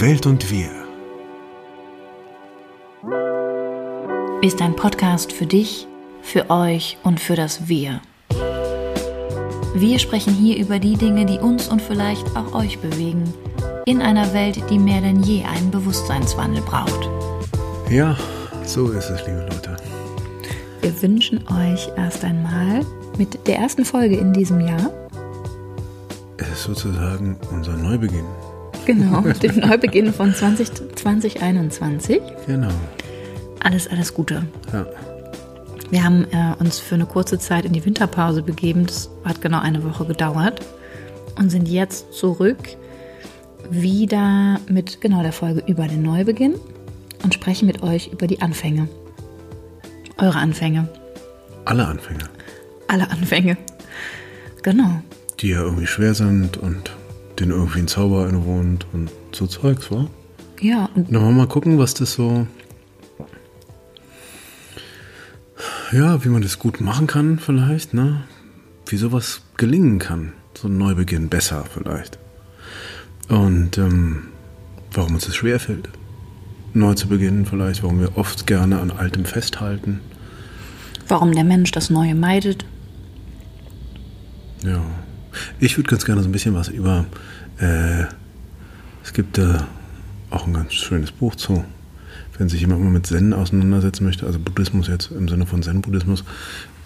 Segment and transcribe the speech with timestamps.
[0.00, 0.70] Welt und wir.
[4.40, 5.86] Ist ein Podcast für dich,
[6.22, 8.00] für euch und für das Wir.
[9.74, 13.24] Wir sprechen hier über die Dinge, die uns und vielleicht auch euch bewegen,
[13.84, 17.10] in einer Welt, die mehr denn je einen Bewusstseinswandel braucht.
[17.90, 18.16] Ja,
[18.64, 19.76] so ist es, liebe Leute.
[20.80, 22.86] Wir wünschen euch erst einmal
[23.18, 24.90] mit der ersten Folge in diesem Jahr.
[26.38, 28.24] Es ist sozusagen unser Neubeginn.
[28.86, 32.20] Genau, den Neubeginn von 20, 2021.
[32.46, 32.68] Genau.
[33.60, 34.42] Alles, alles Gute.
[34.72, 34.86] Ja.
[35.90, 38.86] Wir haben äh, uns für eine kurze Zeit in die Winterpause begeben.
[38.86, 40.60] Das hat genau eine Woche gedauert.
[41.36, 42.58] Und sind jetzt zurück
[43.70, 46.54] wieder mit genau der Folge über den Neubeginn
[47.22, 48.88] und sprechen mit euch über die Anfänge.
[50.18, 50.88] Eure Anfänge.
[51.64, 52.24] Alle Anfänge,
[52.88, 53.56] Alle Anfänge.
[54.62, 55.00] Genau.
[55.40, 56.90] die ja irgendwie schwer sind und
[57.40, 60.06] denen irgendwie ein Zauber innewohnt und so Zeugs, wa?
[60.60, 62.46] Ja, und Und dann wollen wir mal gucken, was das so.
[65.92, 68.22] Ja, wie man das gut machen kann, vielleicht, ne?
[68.86, 70.32] Wie sowas gelingen kann.
[70.54, 72.18] So ein Neubeginn besser, vielleicht.
[73.28, 74.28] Und ähm,
[74.92, 75.88] warum uns das schwerfällt,
[76.74, 77.82] neu zu beginnen, vielleicht.
[77.82, 80.00] Warum wir oft gerne an Altem festhalten.
[81.08, 82.64] warum der Mensch das Neue meidet.
[84.64, 84.80] Ja.
[85.58, 87.06] Ich würde ganz gerne so ein bisschen was über.
[87.58, 88.04] Äh,
[89.04, 89.66] es gibt da
[90.30, 91.64] auch ein ganz schönes Buch zu.
[92.38, 96.24] Wenn sich jemand mal mit Zen auseinandersetzen möchte, also Buddhismus jetzt im Sinne von Zen-Buddhismus,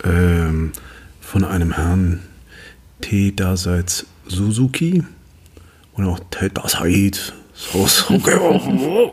[0.03, 0.73] ähm,
[1.21, 2.21] von einem Herrn
[3.01, 3.33] T.
[3.33, 5.05] Daseits Suzuki
[5.97, 6.49] oder auch T.
[6.49, 8.33] Daseits Suzuki.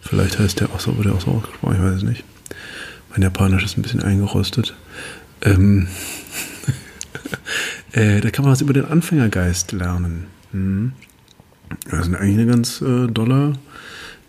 [0.00, 2.24] Vielleicht heißt der auch so, wird der auch so ausgesprochen, ich weiß es nicht.
[3.10, 4.74] Mein Japanisch ist ein bisschen eingerostet.
[5.42, 5.88] Ähm,
[7.92, 10.26] äh, da kann man was über den Anfängergeist lernen.
[10.52, 10.92] Mhm.
[11.90, 13.52] Das ist eigentlich eine ganz äh, dolle,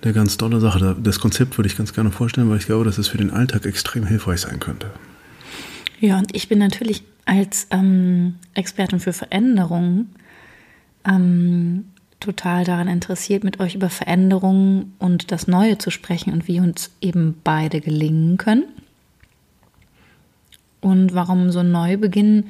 [0.02, 0.80] eine ganz dolle Sache.
[0.80, 3.32] Da- Das Konzept würde ich ganz gerne vorstellen, weil ich glaube, dass es für den
[3.32, 4.92] Alltag extrem hilfreich sein könnte.
[6.00, 10.10] Ja, und ich bin natürlich als ähm, Expertin für Veränderungen
[11.08, 11.86] ähm,
[12.20, 16.92] total daran interessiert, mit euch über Veränderungen und das Neue zu sprechen und wie uns
[17.02, 18.66] eben beide gelingen können.
[20.82, 22.46] Und warum so ein Neubeginn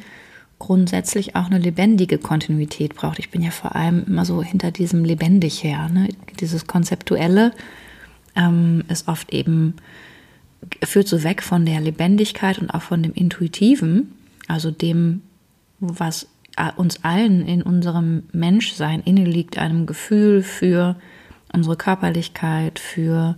[0.61, 3.17] grundsätzlich auch eine lebendige Kontinuität braucht.
[3.17, 5.89] Ich bin ja vor allem immer so hinter diesem lebendig her.
[5.89, 6.09] Ne?
[6.39, 7.51] Dieses Konzeptuelle
[8.35, 9.73] ähm, ist oft eben
[10.83, 14.13] führt so weg von der Lebendigkeit und auch von dem Intuitiven,
[14.47, 15.23] also dem,
[15.79, 16.27] was
[16.75, 20.95] uns allen in unserem Menschsein inne liegt, einem Gefühl für
[21.51, 23.35] unsere Körperlichkeit, für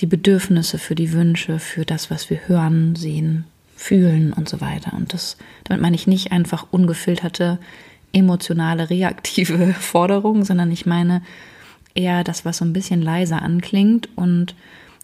[0.00, 3.46] die Bedürfnisse, für die Wünsche, für das, was wir hören, sehen,
[3.76, 4.92] fühlen und so weiter.
[4.94, 7.58] Und das, damit meine ich nicht einfach ungefilterte,
[8.12, 11.22] emotionale, reaktive Forderungen, sondern ich meine
[11.94, 14.54] eher das, was so ein bisschen leiser anklingt und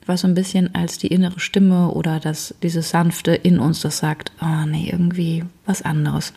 [0.07, 3.99] was so ein bisschen als die innere Stimme oder das, dieses Sanfte in uns, das
[3.99, 6.33] sagt, oh nee, irgendwie was anderes.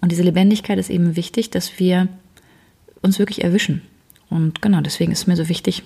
[0.00, 2.08] Und diese Lebendigkeit ist eben wichtig, dass wir
[3.02, 3.82] uns wirklich erwischen.
[4.30, 5.84] Und genau, deswegen ist es mir so wichtig,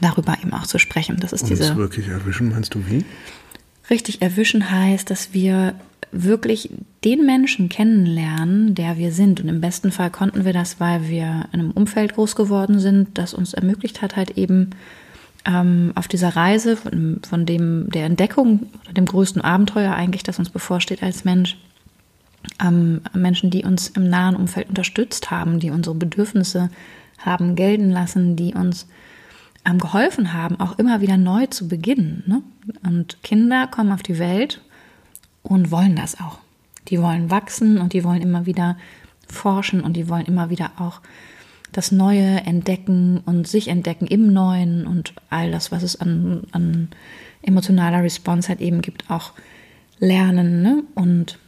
[0.00, 1.18] darüber eben auch zu sprechen.
[1.20, 3.04] Das ist Uns diese wirklich erwischen, meinst du wie?
[3.90, 5.74] Richtig erwischen heißt, dass wir
[6.12, 6.70] wirklich
[7.04, 9.40] den Menschen kennenlernen, der wir sind.
[9.40, 13.16] Und im besten Fall konnten wir das, weil wir in einem Umfeld groß geworden sind,
[13.18, 14.70] das uns ermöglicht hat, halt eben
[15.46, 20.38] ähm, auf dieser Reise von, von dem der Entdeckung oder dem größten Abenteuer eigentlich, das
[20.38, 21.56] uns bevorsteht als Mensch,
[22.62, 26.70] ähm, Menschen, die uns im nahen Umfeld unterstützt haben, die unsere Bedürfnisse
[27.18, 28.86] haben gelten lassen, die uns
[29.64, 32.22] ähm, geholfen haben, auch immer wieder neu zu beginnen.
[32.26, 32.42] Ne?
[32.82, 34.60] Und Kinder kommen auf die Welt
[35.42, 36.38] und wollen das auch.
[36.88, 38.76] Die wollen wachsen und die wollen immer wieder
[39.28, 41.00] forschen und die wollen immer wieder auch
[41.72, 46.88] das Neue entdecken und sich entdecken im Neuen und all das, was es an, an
[47.42, 49.32] emotionaler Response halt eben gibt, auch
[50.00, 50.62] lernen.
[50.62, 50.82] Ne?
[50.94, 51.38] Und,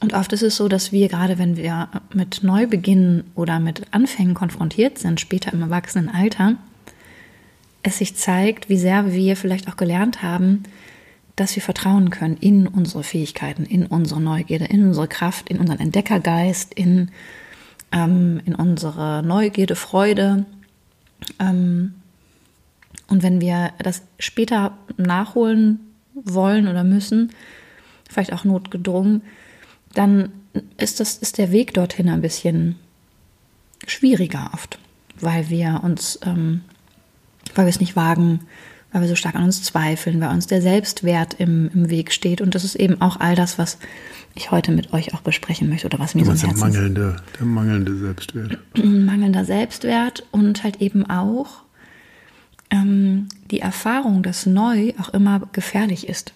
[0.00, 4.34] und oft ist es so, dass wir gerade, wenn wir mit Neubeginn oder mit Anfängen
[4.34, 6.56] konfrontiert sind, später im Erwachsenenalter,
[7.82, 10.64] es sich zeigt, wie sehr wir vielleicht auch gelernt haben,
[11.36, 15.78] dass wir vertrauen können in unsere Fähigkeiten, in unsere Neugierde, in unsere Kraft, in unseren
[15.78, 17.10] Entdeckergeist, in,
[17.92, 20.46] ähm, in unsere Neugierde, Freude.
[21.38, 21.94] Ähm,
[23.06, 25.80] und wenn wir das später nachholen
[26.14, 27.32] wollen oder müssen,
[28.10, 29.22] vielleicht auch notgedrungen,
[29.94, 30.32] dann
[30.76, 32.76] ist, das, ist der Weg dorthin ein bisschen
[33.86, 34.78] schwieriger oft,
[35.20, 36.62] weil wir uns, ähm,
[37.56, 38.40] weil wir es nicht wagen,
[38.92, 42.40] weil wir so stark an uns zweifeln, weil uns der Selbstwert im, im Weg steht.
[42.40, 43.78] Und das ist eben auch all das, was
[44.34, 46.58] ich heute mit euch auch besprechen möchte oder was mir Du so meinst am der
[46.58, 48.58] Herzen mangelnde, der mangelnde Selbstwert.
[48.84, 51.62] mangelnder Selbstwert und halt eben auch
[52.70, 56.32] ähm, die Erfahrung, dass neu auch immer gefährlich ist.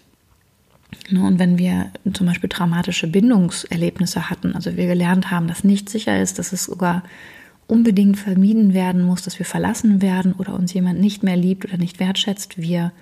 [1.11, 5.93] Ne, Und wenn wir zum Beispiel traumatische Bindungserlebnisse hatten, also wir gelernt haben, dass nichts
[5.93, 7.03] sicher ist, dass es sogar
[7.67, 11.79] unbedingt vermieden werden muss, dass wir verlassen werden oder uns jemand nicht mehr liebt oder
[11.79, 12.93] nicht wertschätzt, wir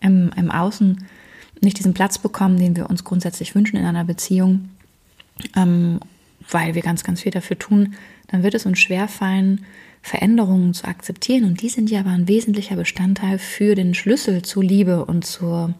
[0.00, 1.04] im, im Außen
[1.60, 4.70] nicht diesen Platz bekommen, den wir uns grundsätzlich wünschen in einer Beziehung,
[5.56, 6.00] ähm,
[6.50, 7.94] weil wir ganz, ganz viel dafür tun,
[8.28, 9.64] dann wird es uns schwerfallen,
[10.02, 11.44] Veränderungen zu akzeptieren.
[11.44, 15.74] Und die sind ja aber ein wesentlicher Bestandteil für den Schlüssel zur Liebe und zur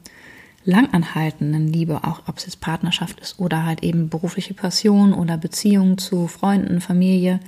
[0.64, 5.98] langanhaltenden Liebe, auch ob es jetzt Partnerschaft ist oder halt eben berufliche Passion oder Beziehung
[5.98, 7.40] zu Freunden, Familie.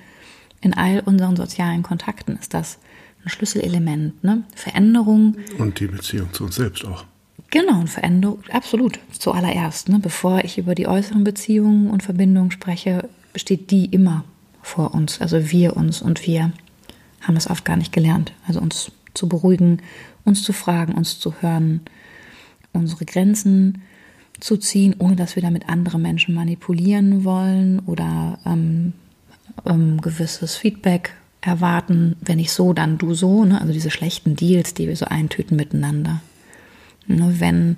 [0.61, 2.79] In all unseren sozialen Kontakten ist das
[3.25, 4.23] ein Schlüsselelement.
[4.23, 4.45] Ne?
[4.55, 7.05] Veränderung Und die Beziehung zu uns selbst auch.
[7.51, 9.89] Genau, und Veränderung, absolut, zuallererst.
[9.89, 9.99] Ne?
[9.99, 14.25] Bevor ich über die äußeren Beziehungen und Verbindungen spreche, besteht die immer
[14.62, 15.21] vor uns.
[15.21, 16.53] Also wir uns und wir
[17.21, 18.33] haben das oft gar nicht gelernt.
[18.47, 19.83] Also uns zu beruhigen,
[20.25, 21.81] uns zu fragen, uns zu hören,
[22.73, 23.83] unsere Grenzen
[24.39, 28.95] zu ziehen, ohne dass wir damit andere Menschen manipulieren wollen oder ähm,
[29.67, 32.17] ähm, gewisses Feedback erwarten.
[32.21, 33.45] Wenn ich so, dann du so.
[33.45, 33.61] Ne?
[33.61, 36.21] Also diese schlechten Deals, die wir so eintüten miteinander.
[37.07, 37.77] Ne, wenn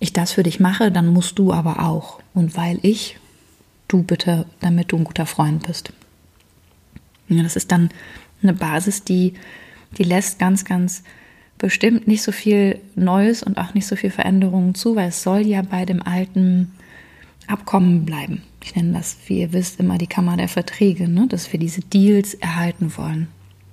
[0.00, 2.20] ich das für dich mache, dann musst du aber auch.
[2.34, 3.18] Und weil ich,
[3.88, 5.92] du bitte, damit du ein guter Freund bist.
[7.28, 7.90] Ja, das ist dann
[8.42, 9.34] eine Basis, die,
[9.98, 11.02] die lässt ganz, ganz
[11.58, 15.46] bestimmt nicht so viel Neues und auch nicht so viel Veränderungen zu, weil es soll
[15.46, 16.72] ja bei dem alten
[17.46, 18.42] Abkommen bleiben.
[18.62, 21.26] Ich nenne das, wie ihr wisst, immer die Kammer der Verträge, ne?
[21.28, 23.28] dass wir diese Deals erhalten wollen.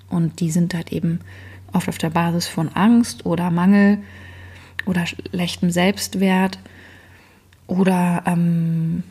[0.09, 1.19] Und die sind halt eben
[1.73, 3.99] oft auf der Basis von Angst oder Mangel
[4.85, 6.57] oder schlechtem Selbstwert
[7.67, 9.03] oder ähm,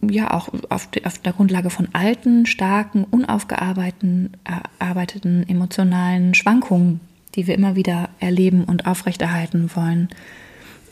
[0.00, 7.00] ja auch auf, auf, der Grundlage von alten, starken, unaufgearbeiteten erarbeiteten emotionalen Schwankungen,
[7.34, 10.08] die wir immer wieder erleben und aufrechterhalten wollen,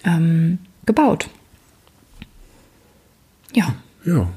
[0.05, 1.29] ähm, gebaut.
[3.55, 3.75] Ja.
[4.05, 4.29] Ja.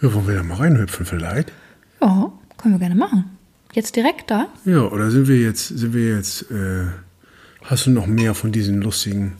[0.00, 1.52] Ja, wollen wir da mal reinhüpfen vielleicht?
[2.00, 3.36] Ja, können wir gerne machen.
[3.72, 4.48] Jetzt direkt da?
[4.64, 6.86] Ja, oder sind wir jetzt, sind wir jetzt, äh,
[7.62, 9.36] hast du noch mehr von diesen lustigen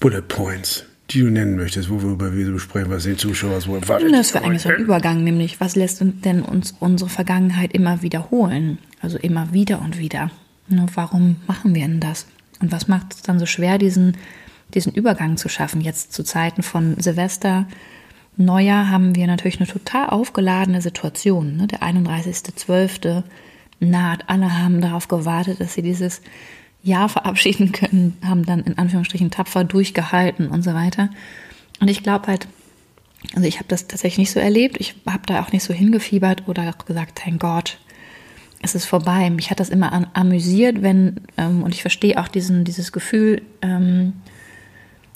[0.00, 4.12] Bullet Points, die du nennen möchtest, worüber wir so besprechen, was den Zuschauer so erwartet?
[4.12, 8.02] Das wäre eigentlich so ein Übergang, nämlich was lässt uns denn uns unsere Vergangenheit immer
[8.02, 8.78] wiederholen?
[9.00, 10.30] Also immer wieder und wieder.
[10.68, 12.26] Nur warum machen wir denn das?
[12.60, 14.16] Und was macht es dann so schwer, diesen,
[14.74, 15.80] diesen Übergang zu schaffen?
[15.80, 17.66] Jetzt zu Zeiten von Silvester,
[18.36, 21.56] Neujahr haben wir natürlich eine total aufgeladene Situation.
[21.56, 21.66] Ne?
[21.66, 23.22] Der 31.12.
[23.80, 24.28] naht.
[24.28, 26.22] Alle haben darauf gewartet, dass sie dieses
[26.82, 31.10] Jahr verabschieden können, haben dann in Anführungsstrichen tapfer durchgehalten und so weiter.
[31.80, 32.46] Und ich glaube halt,
[33.34, 34.76] also ich habe das tatsächlich nicht so erlebt.
[34.78, 37.78] Ich habe da auch nicht so hingefiebert oder auch gesagt, thank Gott,
[38.62, 39.30] es ist vorbei.
[39.30, 43.42] Mich hat das immer an, amüsiert, wenn, ähm, und ich verstehe auch diesen, dieses Gefühl,
[43.62, 44.14] ähm,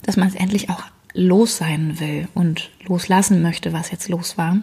[0.03, 0.83] dass man es endlich auch
[1.15, 4.57] los sein will und loslassen möchte, was jetzt los war.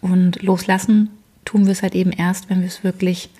[0.00, 1.10] Und loslassen
[1.44, 3.30] tun wir es halt eben erst, wenn wir es wirklich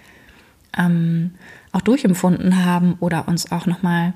[0.76, 1.30] ähm,
[1.72, 4.12] auch durchempfunden haben oder uns auch nochmal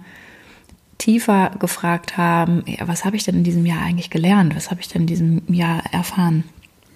[0.98, 4.54] tiefer gefragt haben, ja, was habe ich denn in diesem Jahr eigentlich gelernt?
[4.54, 6.44] Was habe ich denn in diesem Jahr erfahren?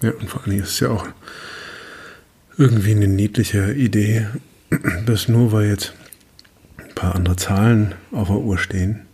[0.01, 1.07] Ja, und vor allem ist es ja auch
[2.57, 4.27] irgendwie eine niedliche Idee,
[5.05, 5.93] dass nur weil jetzt
[6.77, 9.06] ein paar andere Zahlen auf der Uhr stehen,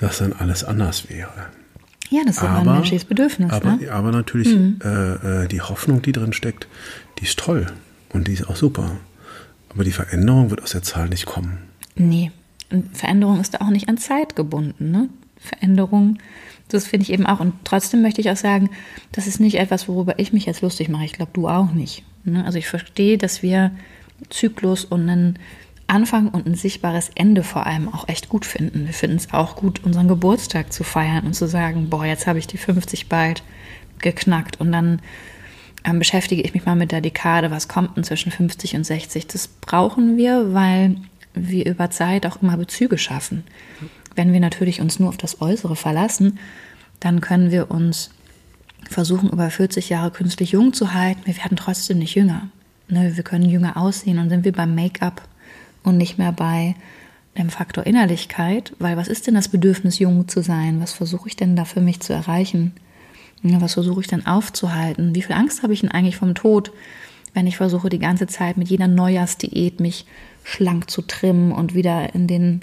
[0.00, 1.46] dass dann alles anders wäre.
[2.08, 3.52] Ja, das ist aber, ein menschliches Bedürfnis.
[3.52, 3.92] Aber, ne?
[3.92, 4.80] aber natürlich mhm.
[4.82, 6.66] äh, die Hoffnung, die drin steckt,
[7.18, 7.66] die ist toll
[8.12, 8.96] und die ist auch super.
[9.68, 11.58] Aber die Veränderung wird aus der Zahl nicht kommen.
[11.94, 12.32] Nee,
[12.70, 14.90] und Veränderung ist auch nicht an Zeit gebunden.
[14.90, 15.08] Ne?
[15.36, 16.18] Veränderung,
[16.68, 17.38] das finde ich eben auch.
[17.38, 18.70] Und trotzdem möchte ich auch sagen,
[19.12, 21.04] das ist nicht etwas, worüber ich mich jetzt lustig mache.
[21.04, 22.02] Ich glaube, du auch nicht.
[22.24, 22.44] Ne?
[22.44, 23.70] Also ich verstehe, dass wir
[24.30, 25.38] Zyklus und einen
[25.90, 28.86] Anfang und ein sichtbares Ende vor allem auch echt gut finden.
[28.86, 32.38] Wir finden es auch gut, unseren Geburtstag zu feiern und zu sagen, boah, jetzt habe
[32.38, 33.42] ich die 50 bald
[33.98, 35.00] geknackt und dann
[35.84, 39.26] ähm, beschäftige ich mich mal mit der Dekade, was kommt denn zwischen 50 und 60.
[39.26, 40.96] Das brauchen wir, weil
[41.34, 43.44] wir über Zeit auch immer Bezüge schaffen.
[44.14, 46.38] Wenn wir natürlich uns nur auf das Äußere verlassen,
[47.00, 48.10] dann können wir uns
[48.88, 51.22] versuchen, über 40 Jahre künstlich jung zu halten.
[51.24, 52.48] Wir werden trotzdem nicht jünger.
[52.88, 55.22] Ne, wir können jünger aussehen und sind wir beim Make-up
[55.82, 56.74] und nicht mehr bei
[57.38, 60.80] dem Faktor Innerlichkeit, weil was ist denn das Bedürfnis, jung zu sein?
[60.80, 62.72] Was versuche ich denn da für mich zu erreichen?
[63.42, 65.14] Was versuche ich denn aufzuhalten?
[65.14, 66.72] Wie viel Angst habe ich denn eigentlich vom Tod?
[67.34, 70.06] wenn ich versuche, die ganze Zeit mit jeder Neujahrsdiät mich
[70.44, 72.60] schlank zu trimmen und wieder in den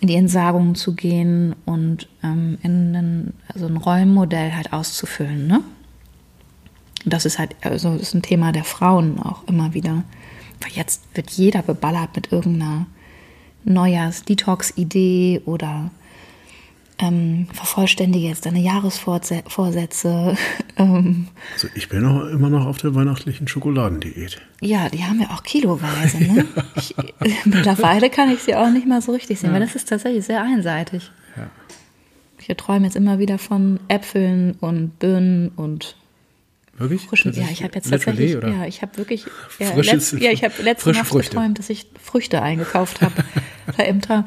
[0.00, 5.46] in die Entsagung zu gehen und ähm, in ein, also ein Rollenmodell halt auszufüllen.
[5.46, 5.60] Ne?
[7.04, 10.02] Das ist halt, also das ist ein Thema der Frauen auch immer wieder.
[10.68, 12.86] Jetzt wird jeder beballert mit irgendeiner
[13.64, 15.90] Neujahrs-Detox-Idee oder
[16.98, 20.36] ähm, vervollständige jetzt deine Jahresvorsätze.
[20.76, 24.40] ähm, also ich bin auch immer noch auf der weihnachtlichen Schokoladendiät.
[24.60, 26.18] Ja, die haben wir auch kiloweise.
[26.18, 26.46] Ne?
[26.56, 26.64] ja.
[26.76, 26.94] ich,
[27.44, 29.54] mittlerweile kann ich sie auch nicht mal so richtig sehen, ja.
[29.54, 31.10] weil das ist tatsächlich sehr einseitig.
[31.36, 31.50] Ja.
[32.38, 35.96] Ich träume jetzt immer wieder von Äpfeln und Birnen und
[36.82, 37.06] Wirklich?
[37.06, 38.48] Frischen, ja, ich habe jetzt tatsächlich, oder?
[38.48, 39.24] ja, ich habe wirklich,
[39.60, 41.30] ja, letzt, ja ich habe letzte Nacht Früchte.
[41.30, 43.14] geträumt, dass ich Früchte eingekauft habe
[43.76, 44.24] bei Imter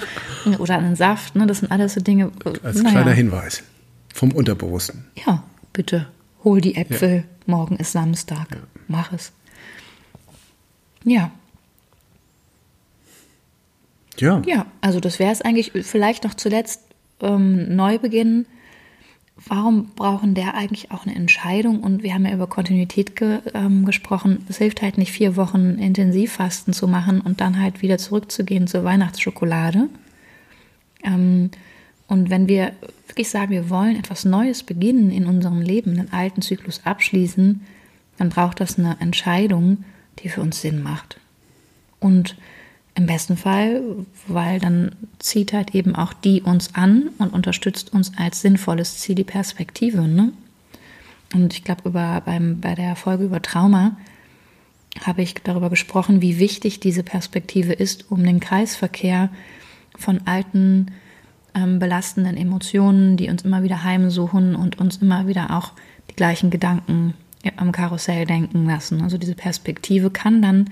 [0.59, 2.31] oder einen Saft, ne, das sind alles so Dinge.
[2.63, 2.91] Als naja.
[2.91, 3.63] kleiner Hinweis
[4.13, 5.05] vom Unterbewussten.
[5.25, 5.43] Ja,
[5.73, 6.07] bitte,
[6.45, 7.23] hol die Äpfel, ja.
[7.45, 8.57] morgen ist Samstag, ja.
[8.87, 9.33] mach es.
[11.03, 11.31] Ja.
[14.17, 14.41] Ja.
[14.45, 16.81] Ja, also das wäre es eigentlich, vielleicht noch zuletzt
[17.21, 18.45] ähm, neu beginnen
[19.37, 21.81] warum brauchen der eigentlich auch eine Entscheidung?
[21.81, 24.45] Und wir haben ja über Kontinuität ge, ähm, gesprochen.
[24.49, 28.83] Es hilft halt nicht, vier Wochen Intensivfasten zu machen und dann halt wieder zurückzugehen zur
[28.83, 29.89] Weihnachtsschokolade.
[31.03, 31.51] Ähm,
[32.07, 32.73] und wenn wir
[33.07, 37.61] wirklich sagen, wir wollen etwas Neues beginnen in unserem Leben, einen alten Zyklus abschließen,
[38.17, 39.83] dann braucht das eine Entscheidung,
[40.19, 41.19] die für uns Sinn macht.
[41.99, 42.37] Und
[42.95, 43.81] im besten Fall,
[44.27, 49.15] weil dann zieht halt eben auch die uns an und unterstützt uns als sinnvolles Ziel
[49.15, 50.07] die Perspektive.
[50.07, 50.31] Ne?
[51.33, 53.97] Und ich glaube, bei der Folge über Trauma
[55.03, 59.29] habe ich darüber gesprochen, wie wichtig diese Perspektive ist, um den Kreisverkehr
[59.97, 60.91] von alten,
[61.53, 65.73] ähm, belastenden Emotionen, die uns immer wieder heimsuchen und uns immer wieder auch
[66.09, 67.13] die gleichen Gedanken
[67.57, 69.01] am Karussell denken lassen.
[69.01, 70.69] Also diese Perspektive kann dann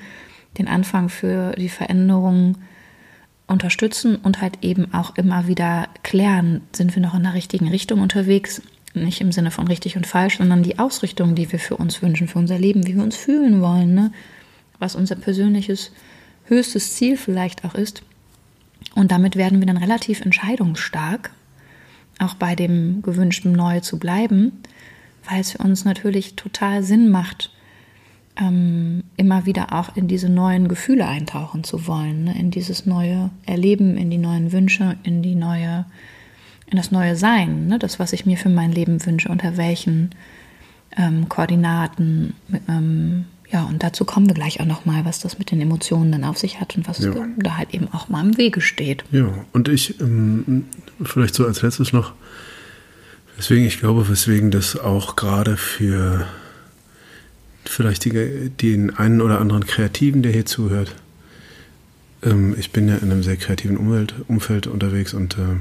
[0.58, 2.58] den Anfang für die Veränderung
[3.48, 8.02] unterstützen und halt eben auch immer wieder klären, sind wir noch in der richtigen Richtung
[8.02, 8.62] unterwegs,
[8.94, 12.28] nicht im Sinne von richtig und falsch, sondern die Ausrichtung, die wir für uns wünschen,
[12.28, 14.12] für unser Leben, wie wir uns fühlen wollen, ne?
[14.80, 15.92] was unser persönliches
[16.46, 18.04] höchstes Ziel vielleicht auch ist.
[18.96, 21.32] Und damit werden wir dann relativ entscheidungsstark,
[22.20, 24.52] auch bei dem gewünschten Neu zu bleiben,
[25.30, 27.52] weil es für uns natürlich total Sinn macht,
[28.40, 32.40] ähm, immer wieder auch in diese neuen Gefühle eintauchen zu wollen, ne?
[32.40, 35.86] in dieses neue Erleben, in die neuen Wünsche, in die neue,
[36.68, 37.80] in das neue Sein, ne?
[37.80, 40.12] das, was ich mir für mein Leben wünsche, unter welchen
[40.98, 42.34] ähm, Koordinaten.
[42.68, 46.24] Ähm, ja, und dazu kommen wir gleich auch nochmal, was das mit den Emotionen dann
[46.24, 47.14] auf sich hat und was ja.
[47.38, 49.04] da halt eben auch mal im Wege steht.
[49.12, 50.66] Ja, und ich, ähm,
[51.04, 52.14] vielleicht so als letztes noch,
[53.38, 56.26] weswegen ich glaube, weswegen das auch gerade für
[57.66, 60.96] vielleicht die, den einen oder anderen Kreativen, der hier zuhört.
[62.24, 65.56] Ähm, ich bin ja in einem sehr kreativen Umwelt, Umfeld unterwegs und äh,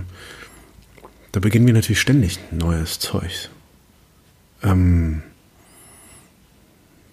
[1.33, 3.49] da beginnen wir natürlich ständig neues Zeug.
[4.63, 5.23] Ähm,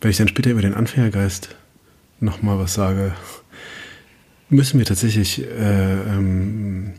[0.01, 1.55] wenn ich dann später über den Anfängergeist
[2.19, 3.13] nochmal was sage,
[4.49, 6.93] müssen wir tatsächlich äh, ähm,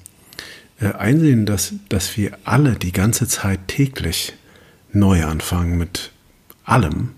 [0.80, 4.35] äh, einsehen, dass, dass wir alle die ganze Zeit täglich
[4.92, 6.12] neu anfangen mit
[6.64, 7.11] allem.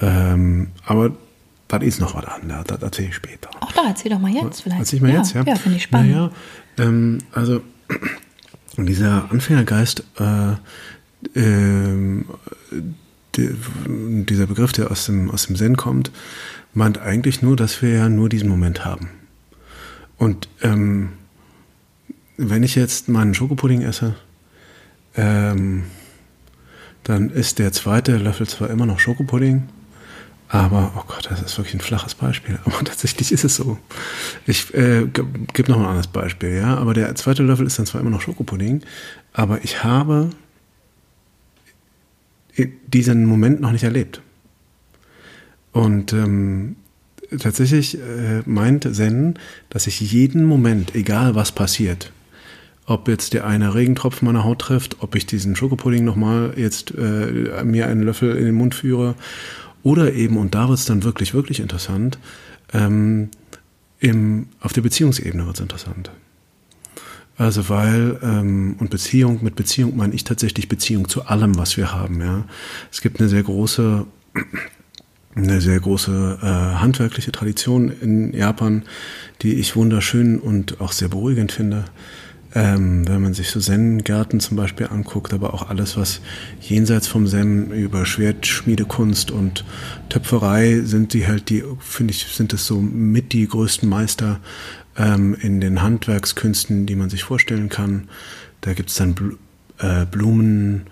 [0.00, 1.12] Ähm, aber
[1.68, 3.50] das ist noch was anderes, das erzähle ich später.
[3.60, 4.80] Ach da, erzähl doch mal jetzt vielleicht.
[4.80, 5.42] Erzähl ich mal ja, jetzt, ja?
[5.44, 6.12] Ja, finde ich spannend.
[6.12, 6.30] Naja,
[6.78, 7.60] ähm, also
[8.78, 10.52] dieser Anfängergeist, äh,
[11.38, 12.24] äh,
[13.36, 13.50] die,
[14.24, 16.10] dieser Begriff, der aus dem, aus dem Zen kommt,
[16.74, 19.10] meint eigentlich nur, dass wir ja nur diesen Moment haben.
[20.16, 21.10] Und ähm,
[22.36, 24.14] wenn ich jetzt meinen Schokopudding esse,
[25.16, 25.84] ähm,
[27.04, 29.68] dann ist der zweite Löffel zwar immer noch Schokopudding,
[30.50, 32.58] aber, oh Gott, das ist wirklich ein flaches Beispiel.
[32.64, 33.78] Aber tatsächlich ist es so.
[34.46, 36.78] Ich äh, gebe noch ein anderes Beispiel, ja.
[36.78, 38.82] Aber der zweite Löffel ist dann zwar immer noch Schokopudding,
[39.34, 40.30] aber ich habe
[42.86, 44.22] diesen Moment noch nicht erlebt.
[45.72, 46.76] Und ähm,
[47.38, 49.38] tatsächlich äh, meint Zen,
[49.68, 52.12] dass ich jeden Moment, egal was passiert,
[52.86, 57.62] ob jetzt der eine Regentropfen meiner Haut trifft, ob ich diesen Schokopudding nochmal jetzt äh,
[57.62, 59.14] mir einen Löffel in den Mund führe
[59.82, 62.18] oder eben, und da wird es dann wirklich, wirklich interessant,
[62.72, 63.30] ähm,
[64.00, 66.10] im, auf der Beziehungsebene wird es interessant.
[67.36, 71.92] Also weil, ähm, und Beziehung, mit Beziehung meine ich tatsächlich Beziehung zu allem, was wir
[71.92, 72.20] haben.
[72.20, 72.44] Ja.
[72.90, 74.06] Es gibt eine sehr große,
[75.36, 78.82] eine sehr große äh, handwerkliche Tradition in Japan,
[79.42, 81.84] die ich wunderschön und auch sehr beruhigend finde.
[82.58, 86.20] Ähm, wenn man sich so Zen-Gärten zum Beispiel anguckt, aber auch alles, was
[86.60, 89.64] jenseits vom Zen über Schwertschmiedekunst und
[90.08, 94.40] Töpferei sind, die halt die, finde ich, sind es so mit die größten Meister
[94.96, 98.08] ähm, in den Handwerkskünsten, die man sich vorstellen kann.
[98.60, 99.36] Da gibt es dann Bl
[99.78, 100.86] äh, Blumen,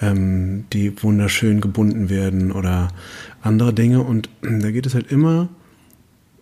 [0.00, 2.88] ähm, die wunderschön gebunden werden oder
[3.42, 4.00] andere Dinge.
[4.00, 5.48] Und da geht es halt immer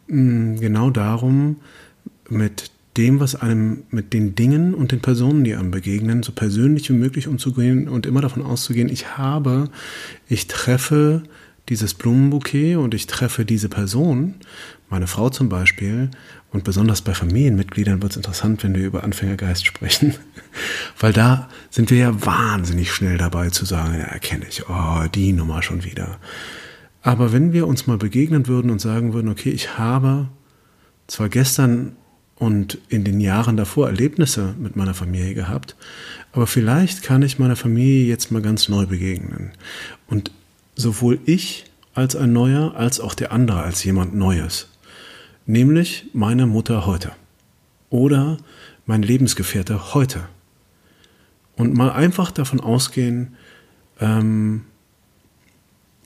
[0.07, 1.57] mh, genau darum,
[2.31, 6.89] mit dem, was einem mit den Dingen und den Personen, die einem begegnen, so persönlich
[6.91, 9.71] wie möglich umzugehen und immer davon auszugehen, ich habe,
[10.29, 11.23] ich treffe
[11.69, 14.35] dieses Blumenbouquet und ich treffe diese Person,
[14.89, 16.11] meine Frau zum Beispiel,
[16.53, 20.15] und besonders bei Familienmitgliedern wird es interessant, wenn wir über Anfängergeist sprechen,
[20.99, 25.33] weil da sind wir ja wahnsinnig schnell dabei zu sagen, ja, erkenne ich, oh, die
[25.33, 26.19] Nummer schon wieder.
[27.03, 30.29] Aber wenn wir uns mal begegnen würden und sagen würden, okay, ich habe
[31.07, 31.97] zwar gestern
[32.41, 35.77] und in den Jahren davor Erlebnisse mit meiner Familie gehabt,
[36.33, 39.53] aber vielleicht kann ich meiner Familie jetzt mal ganz neu begegnen.
[40.09, 40.33] Und
[40.75, 44.69] sowohl ich als ein Neuer, als auch der andere als jemand Neues.
[45.45, 47.13] Nämlich meine Mutter heute.
[47.91, 48.39] Oder
[48.87, 50.27] mein Lebensgefährte heute.
[51.57, 53.37] Und mal einfach davon ausgehen,
[54.01, 54.63] ähm,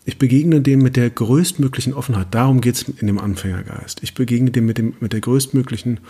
[0.04, 2.28] ich begegne dem mit der größtmöglichen Offenheit.
[2.30, 4.02] Darum geht es in dem Anfängergeist.
[4.02, 6.00] Ich begegne dem mit, dem mit der größtmöglichen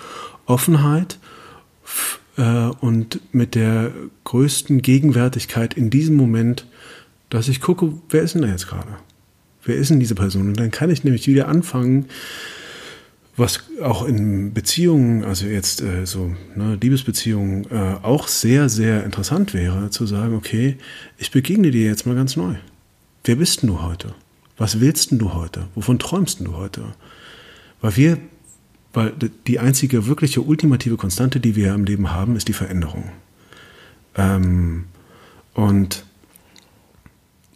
[0.47, 1.19] Offenheit
[2.37, 3.93] äh, und mit der
[4.25, 6.67] größten Gegenwärtigkeit in diesem Moment,
[7.31, 8.97] dass ich gucke, wer ist denn da jetzt gerade?
[9.65, 10.49] Wer ist denn diese Person?
[10.49, 12.07] Und dann kann ich nämlich wieder anfangen,
[13.37, 19.55] was auch in Beziehungen, also jetzt äh, so ne, Liebesbeziehungen, äh, auch sehr, sehr interessant
[19.55, 20.77] wäre, zu sagen, okay,
[21.19, 22.55] ich begegne dir jetzt mal ganz neu.
[23.25, 24.15] Wer bist denn du heute?
[24.59, 25.69] Was willst denn du heute?
[25.75, 26.95] Wovon träumst denn du heute?
[27.81, 28.19] Weil wir,
[28.93, 29.13] weil
[29.47, 33.11] die einzige wirkliche ultimative Konstante, die wir im Leben haben, ist die Veränderung.
[34.15, 34.85] Ähm,
[35.55, 36.05] und,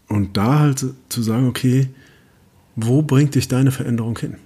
[0.09, 1.91] und da halt zu sagen, okay,
[2.75, 4.37] wo bringt dich deine Veränderung hin?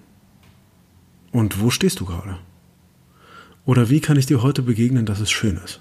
[1.31, 2.39] Und wo stehst du gerade?
[3.65, 5.81] Oder wie kann ich dir heute begegnen, dass es schön ist?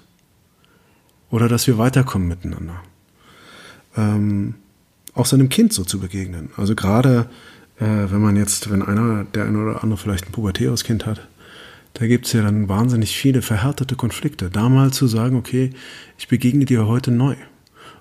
[1.30, 2.80] Oder dass wir weiterkommen miteinander?
[3.96, 4.54] Ähm,
[5.14, 6.50] auch seinem Kind so zu begegnen.
[6.56, 7.28] Also gerade
[7.78, 11.26] äh, wenn man jetzt, wenn einer, der eine oder andere vielleicht ein pubertäres Kind hat,
[11.94, 14.50] da gibt es ja dann wahnsinnig viele verhärtete Konflikte.
[14.50, 15.70] Da mal zu sagen, okay,
[16.18, 17.34] ich begegne dir heute neu.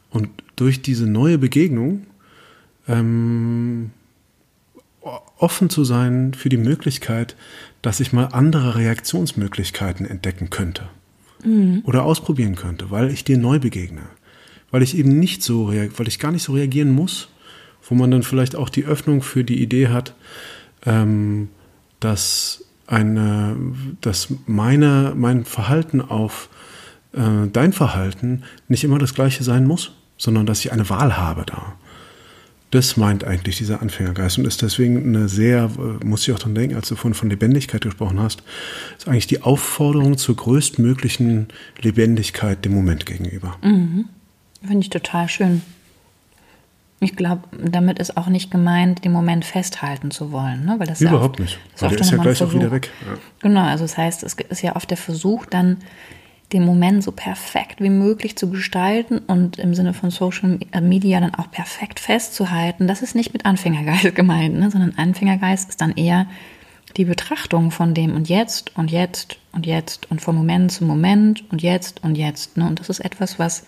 [0.10, 2.06] Und durch diese neue Begegnung
[2.88, 3.91] ähm,
[5.38, 7.36] offen zu sein für die Möglichkeit,
[7.82, 10.84] dass ich mal andere Reaktionsmöglichkeiten entdecken könnte.
[11.43, 11.82] Mhm.
[11.86, 14.04] Oder ausprobieren könnte, weil ich dir neu begegne
[14.71, 17.29] weil ich eben nicht so, weil ich gar nicht so reagieren muss,
[17.88, 20.15] wo man dann vielleicht auch die Öffnung für die Idee hat,
[20.86, 21.49] ähm,
[21.99, 23.55] dass eine,
[24.01, 26.49] dass meine, mein Verhalten auf
[27.13, 31.45] äh, dein Verhalten nicht immer das gleiche sein muss, sondern dass ich eine Wahl habe
[31.45, 31.75] da.
[32.71, 36.55] Das meint eigentlich dieser Anfängergeist und ist deswegen eine sehr, äh, muss ich auch dran
[36.55, 38.43] denken, als du vorhin von Lebendigkeit gesprochen hast,
[38.97, 41.47] ist eigentlich die Aufforderung zur größtmöglichen
[41.81, 43.57] Lebendigkeit dem Moment gegenüber.
[43.62, 44.05] Mhm.
[44.62, 45.62] Finde ich total schön.
[47.00, 50.65] Ich glaube, damit ist auch nicht gemeint, den Moment festhalten zu wollen.
[50.65, 50.76] Ne?
[50.78, 51.60] Weil das Überhaupt ja oft, nicht.
[51.80, 52.54] Weil der ist ja gleich Versuch.
[52.54, 52.91] auch wieder weg.
[53.02, 53.17] Ja.
[53.39, 55.78] Genau, also das heißt, es ist ja oft der Versuch, dann
[56.54, 61.34] den Moment so perfekt wie möglich zu gestalten und im Sinne von Social Media dann
[61.34, 62.88] auch perfekt festzuhalten.
[62.88, 64.69] Das ist nicht mit Anfängergeist gemeint, ne?
[64.69, 66.28] sondern Anfängergeist ist dann eher
[66.97, 71.50] die Betrachtung von dem und jetzt und jetzt und jetzt und von Moment zu Moment
[71.52, 72.58] und jetzt und jetzt.
[72.58, 72.67] Ne?
[72.67, 73.65] Und das ist etwas, was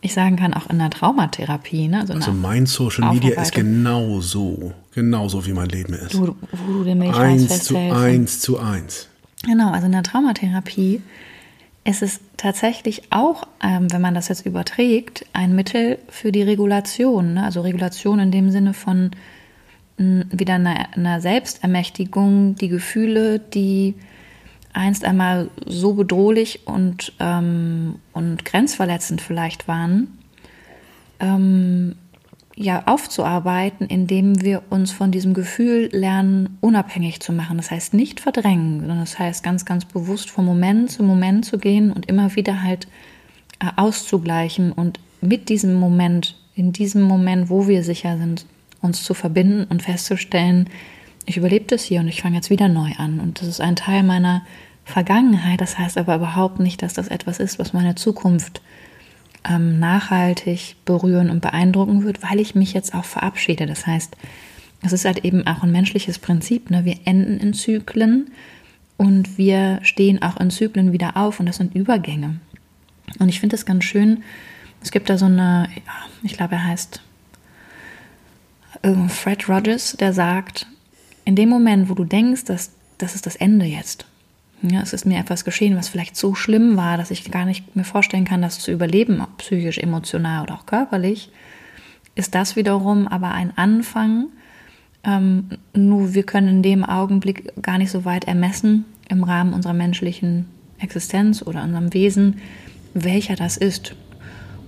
[0.00, 1.88] ich sagen kann, auch in der Traumatherapie.
[1.88, 2.00] Ne?
[2.00, 6.14] Also, also mein Social Media ist genau so, genau so wie mein Leben ist.
[6.14, 9.08] Du, wo du den Milchreis eins zu eins zu eins.
[9.44, 11.00] Genau, also in der Traumatherapie
[11.84, 17.34] ist es tatsächlich auch, ähm, wenn man das jetzt überträgt, ein Mittel für die Regulation.
[17.34, 17.44] Ne?
[17.44, 19.10] Also Regulation in dem Sinne von
[19.98, 23.94] mh, wieder einer, einer Selbstermächtigung, die Gefühle, die
[24.72, 30.18] einst einmal so bedrohlich und, ähm, und grenzverletzend vielleicht waren,
[31.18, 31.96] ähm,
[32.56, 37.56] ja, aufzuarbeiten, indem wir uns von diesem Gefühl lernen, unabhängig zu machen.
[37.56, 41.58] Das heißt nicht verdrängen, sondern das heißt ganz, ganz bewusst von Moment zu Moment zu
[41.58, 42.86] gehen und immer wieder halt
[43.60, 48.44] äh, auszugleichen und mit diesem Moment, in diesem Moment, wo wir sicher sind,
[48.82, 50.68] uns zu verbinden und festzustellen,
[51.26, 53.20] ich überlebe das hier und ich fange jetzt wieder neu an.
[53.20, 54.42] Und das ist ein Teil meiner
[54.84, 55.60] Vergangenheit.
[55.60, 58.62] Das heißt aber überhaupt nicht, dass das etwas ist, was meine Zukunft
[59.48, 63.66] ähm, nachhaltig berühren und beeindrucken wird, weil ich mich jetzt auch verabschiede.
[63.66, 64.16] Das heißt,
[64.82, 66.70] es ist halt eben auch ein menschliches Prinzip.
[66.70, 66.84] Ne?
[66.84, 68.30] Wir enden in Zyklen
[68.96, 72.36] Und wir stehen auch in Zyklen wieder auf und das sind Übergänge.
[73.18, 74.22] Und ich finde es ganz schön,
[74.82, 75.70] es gibt da so eine,
[76.22, 77.00] ich glaube, er heißt
[78.82, 80.66] äh, Fred Rogers, der sagt,
[81.30, 84.04] in dem Moment, wo du denkst, dass das ist das Ende jetzt,
[84.62, 87.76] ja, es ist mir etwas geschehen, was vielleicht so schlimm war, dass ich gar nicht
[87.76, 91.30] mir vorstellen kann, das zu überleben, psychisch, emotional oder auch körperlich,
[92.16, 94.26] ist das wiederum aber ein Anfang.
[95.04, 99.72] Ähm, nur wir können in dem Augenblick gar nicht so weit ermessen im Rahmen unserer
[99.72, 100.46] menschlichen
[100.80, 102.40] Existenz oder unserem Wesen,
[102.92, 103.94] welcher das ist.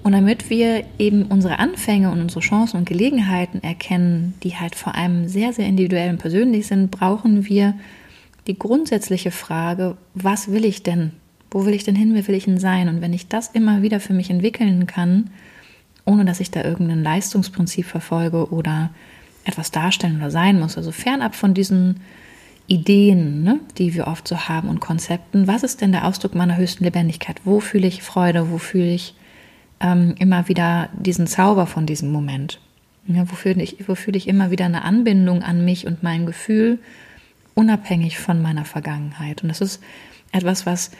[0.02, 4.96] Und damit wir eben unsere Anfänge und unsere Chancen und Gelegenheiten erkennen, die halt vor
[4.96, 7.74] allem sehr, sehr individuell und persönlich sind, brauchen wir
[8.48, 11.12] die grundsätzliche Frage, was will ich denn?
[11.52, 12.14] Wo will ich denn hin?
[12.14, 12.88] Wer will ich denn sein?
[12.88, 15.30] Und wenn ich das immer wieder für mich entwickeln kann,
[16.04, 18.90] ohne dass ich da irgendein Leistungsprinzip verfolge oder
[19.44, 22.00] etwas darstellen oder sein muss, also fernab von diesen
[22.66, 26.56] Ideen, ne, die wir oft so haben und Konzepten, was ist denn der Ausdruck meiner
[26.56, 27.40] höchsten Lebendigkeit?
[27.44, 28.50] Wo fühle ich Freude?
[28.50, 29.14] Wo fühle ich
[29.82, 32.60] ähm, immer wieder diesen Zauber von diesem Moment?
[33.06, 36.24] Ja, wo, fühle ich, wo fühle ich immer wieder eine Anbindung an mich und mein
[36.24, 36.78] Gefühl?
[37.54, 39.42] unabhängig von meiner Vergangenheit.
[39.42, 39.82] Und das ist
[40.32, 40.90] etwas, was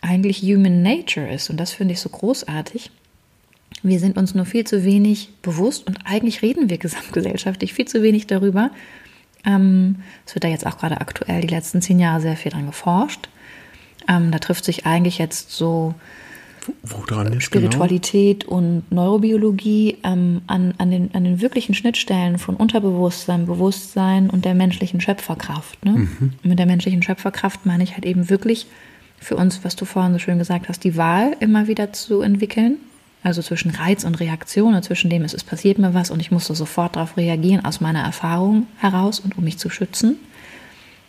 [0.00, 1.50] eigentlich Human Nature ist.
[1.50, 2.90] Und das finde ich so großartig.
[3.82, 8.02] Wir sind uns nur viel zu wenig bewusst und eigentlich reden wir gesamtgesellschaftlich viel zu
[8.02, 8.70] wenig darüber.
[9.44, 9.96] Ähm,
[10.26, 13.28] es wird da jetzt auch gerade aktuell die letzten zehn Jahre sehr viel dran geforscht.
[14.08, 15.94] Ähm, da trifft sich eigentlich jetzt so
[16.82, 17.40] Woran genau?
[17.40, 18.56] Spiritualität genau?
[18.56, 24.54] und Neurobiologie ähm, an, an, den, an den wirklichen Schnittstellen von Unterbewusstsein, Bewusstsein und der
[24.54, 25.84] menschlichen Schöpferkraft.
[25.84, 25.92] Ne?
[25.92, 26.32] Mhm.
[26.42, 28.66] Mit der menschlichen Schöpferkraft meine ich halt eben wirklich
[29.20, 32.78] für uns, was du vorhin so schön gesagt hast, die Wahl immer wieder zu entwickeln.
[33.22, 36.30] Also zwischen Reiz und Reaktion, und zwischen dem, es ist passiert mir was und ich
[36.30, 40.18] musste sofort darauf reagieren, aus meiner Erfahrung heraus und um mich zu schützen.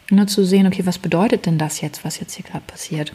[0.09, 3.13] Nur zu sehen, okay, was bedeutet denn das jetzt, was jetzt hier gerade passiert?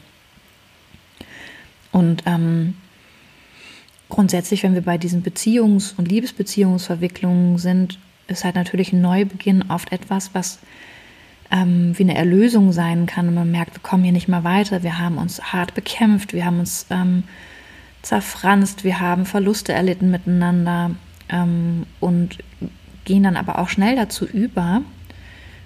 [1.94, 2.74] Und ähm,
[4.08, 9.92] grundsätzlich, wenn wir bei diesen Beziehungs- und Liebesbeziehungsverwicklungen sind, ist halt natürlich ein Neubeginn oft
[9.92, 10.58] etwas, was
[11.52, 13.28] ähm, wie eine Erlösung sein kann.
[13.28, 14.82] Und man merkt, wir kommen hier nicht mehr weiter.
[14.82, 17.22] Wir haben uns hart bekämpft, wir haben uns ähm,
[18.02, 20.90] zerfranst, wir haben Verluste erlitten miteinander
[21.28, 22.38] ähm, und
[23.04, 24.82] gehen dann aber auch schnell dazu über,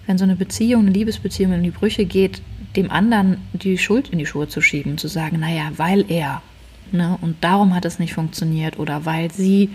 [0.06, 2.42] wenn so eine Beziehung, eine Liebesbeziehung in die Brüche geht,
[2.78, 6.42] dem anderen die Schuld in die Schuhe zu schieben, zu sagen, naja, weil er,
[6.92, 9.70] ne, und darum hat es nicht funktioniert oder weil sie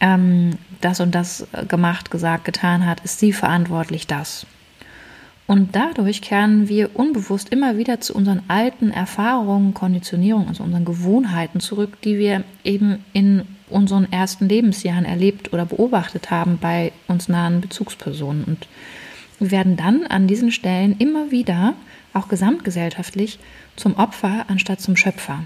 [0.00, 4.44] ähm, das und das gemacht, gesagt, getan hat, ist sie verantwortlich das.
[5.46, 11.60] Und dadurch kehren wir unbewusst immer wieder zu unseren alten Erfahrungen, Konditionierungen, also unseren Gewohnheiten
[11.60, 17.60] zurück, die wir eben in unseren ersten Lebensjahren erlebt oder beobachtet haben bei uns nahen
[17.60, 18.42] Bezugspersonen.
[18.42, 18.66] Und
[19.38, 21.74] wir werden dann an diesen Stellen immer wieder
[22.16, 23.38] auch gesamtgesellschaftlich,
[23.76, 25.44] zum Opfer anstatt zum Schöpfer.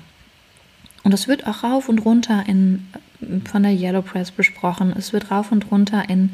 [1.02, 2.86] Und es wird auch rauf und runter in,
[3.50, 4.94] von der Yellow Press besprochen.
[4.96, 6.30] Es wird rauf und runter in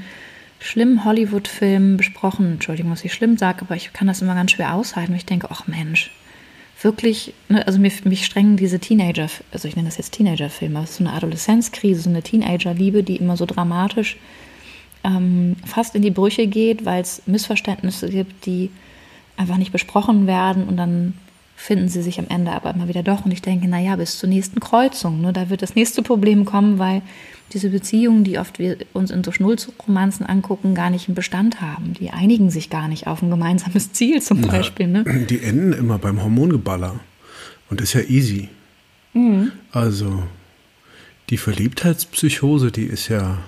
[0.59, 2.53] schlimmen Hollywood-Filmen besprochen.
[2.53, 5.15] Entschuldigung, was ich schlimm sage, aber ich kann das immer ganz schwer aushalten.
[5.15, 6.11] Ich denke, ach Mensch,
[6.83, 11.05] wirklich, ne, also mich, mich strengen diese Teenager, also ich nenne das jetzt Teenager-Filme, so
[11.05, 14.17] eine Adoleszenzkrise, so eine Teenager-Liebe, die immer so dramatisch
[15.05, 18.71] ähm, fast in die Brüche geht, weil es Missverständnisse gibt, die
[19.37, 21.15] einfach nicht besprochen werden und dann
[21.57, 23.25] finden sie sich am Ende aber immer wieder doch.
[23.25, 26.79] Und ich denke, naja, bis zur nächsten Kreuzung, ne, da wird das nächste Problem kommen,
[26.79, 27.03] weil
[27.53, 31.95] diese Beziehungen, die oft wir uns in so Schnulzromanzen angucken, gar nicht einen Bestand haben.
[31.95, 34.87] Die einigen sich gar nicht auf ein gemeinsames Ziel zum Na, Beispiel.
[34.87, 35.05] Ne?
[35.31, 37.01] Die enden immer beim Hormongeballer.
[37.71, 38.49] Und das ist ja easy.
[39.15, 39.53] Mhm.
[39.73, 40.25] Also
[41.31, 43.39] die Verliebtheitspsychose, die ist ja,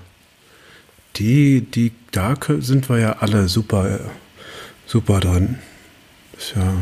[1.17, 4.01] die, die, da sind wir ja alle super,
[4.87, 5.59] super drin.
[6.39, 6.73] Ist ja.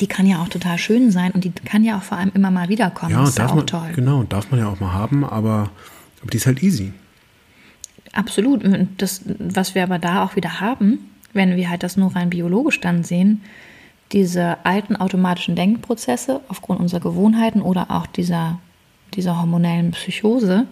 [0.00, 2.50] Die kann ja auch total schön sein und die kann ja auch vor allem immer
[2.50, 3.12] mal wiederkommen.
[3.12, 3.92] Ja, das ist darf ja auch man, toll.
[3.94, 5.70] Genau, darf man ja auch mal haben, aber,
[6.20, 6.92] aber die ist halt easy.
[8.12, 8.64] Absolut.
[8.64, 12.30] Und das, was wir aber da auch wieder haben, wenn wir halt das nur rein
[12.30, 13.42] biologisch dann sehen,
[14.12, 18.60] diese alten automatischen Denkprozesse aufgrund unserer Gewohnheiten oder auch dieser,
[19.14, 20.66] dieser hormonellen Psychose,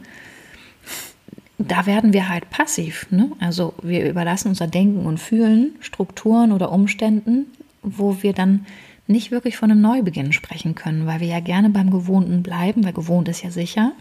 [1.59, 3.07] da werden wir halt passiv.
[3.11, 3.31] Ne?
[3.41, 7.47] Also wir überlassen unser Denken und Fühlen Strukturen oder Umständen,
[7.83, 8.67] wo wir dann
[9.07, 12.93] nicht wirklich von einem Neubeginn sprechen können, weil wir ja gerne beim Gewohnten bleiben, weil
[12.93, 13.93] gewohnt ist ja sicher.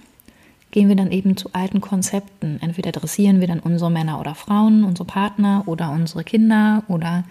[0.72, 2.60] Gehen wir dann eben zu alten Konzepten.
[2.62, 7.26] Entweder dressieren wir dann unsere Männer oder Frauen, unsere Partner oder unsere Kinder oder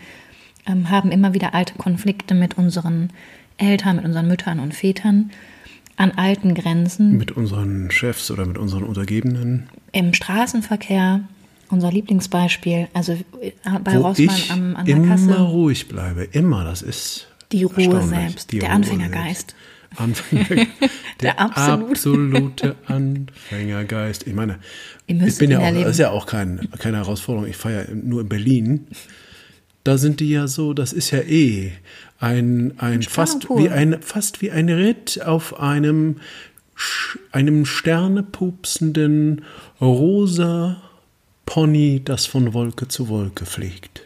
[0.67, 3.11] ähm, haben immer wieder alte Konflikte mit unseren
[3.57, 5.31] Eltern, mit unseren Müttern und Vätern
[6.01, 7.17] an alten Grenzen.
[7.19, 9.69] Mit unseren Chefs oder mit unseren Untergebenen.
[9.93, 11.21] Im Straßenverkehr.
[11.71, 12.89] unser Lieblingsbeispiel.
[12.95, 13.53] Also äh,
[13.85, 15.39] bei Wo Rossmann ich am, an der immer Kasse.
[15.41, 16.25] ruhig bleibe.
[16.25, 19.51] Immer, das ist Die Ruhe selbst, Die der Ruhe Anfängergeist.
[19.51, 19.57] selbst.
[19.97, 20.67] Anfänger,
[21.21, 21.91] der, absolute.
[21.91, 24.27] absolute Anfängergeist.
[24.27, 24.59] Ich meine,
[25.07, 25.85] ich bin ja auch, erleben.
[25.85, 27.49] das ist ja auch kein, keine Herausforderung.
[27.49, 28.87] Ich fahre ja nur in Berlin.
[29.85, 31.73] Da sind die ja so, das ist ja eh
[32.21, 36.17] ein, ein fast wie ein, fast wie ein Ritt auf einem,
[37.33, 39.45] einem sternepupsenden
[39.81, 40.81] rosa
[41.47, 44.03] Pony, das von Wolke zu Wolke fliegt.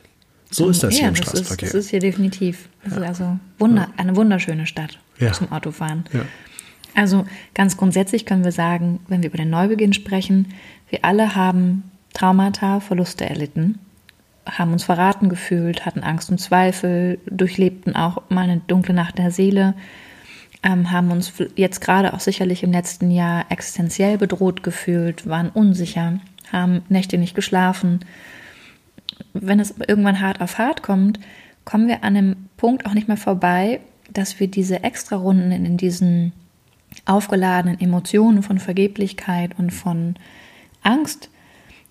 [0.51, 1.69] So ist das hier ja, im das ist, Straßenverkehr.
[1.69, 2.69] das ist hier definitiv.
[2.85, 5.33] Das ist also wunder, eine wunderschöne Stadt Ja.
[5.33, 6.05] zum Autofahren.
[6.13, 6.25] Ja.
[6.95, 10.55] Also ganz grundsätzlich können wir sagen, wenn wir über den Neubeginn sprechen,
[10.91, 13.81] wir alle haben Traumata, Verluste erlitten,
[14.47, 19.31] haben uns verraten gefühlt, hatten Angst und Zweifel, durchlebten auch mal eine dunkle Nacht der
[19.31, 19.75] Seele,
[20.63, 26.21] ähm, haben uns jetzt gerade auch sicherlich im letzten Jahr existenziell bedroht gefühlt, waren unsicher,
[26.53, 28.01] haben Nächte nicht geschlafen.
[29.33, 31.21] Wenn es irgendwann hart auf hart kommt,
[31.65, 33.81] kommen wir an einem Punkt auch nicht mehr vorbei,
[34.13, 36.33] dass wir diese Extrarunden in, in diesen
[37.07, 40.15] aufgeladenen Emotionen von Vergeblichkeit und von
[40.83, 41.31] Angst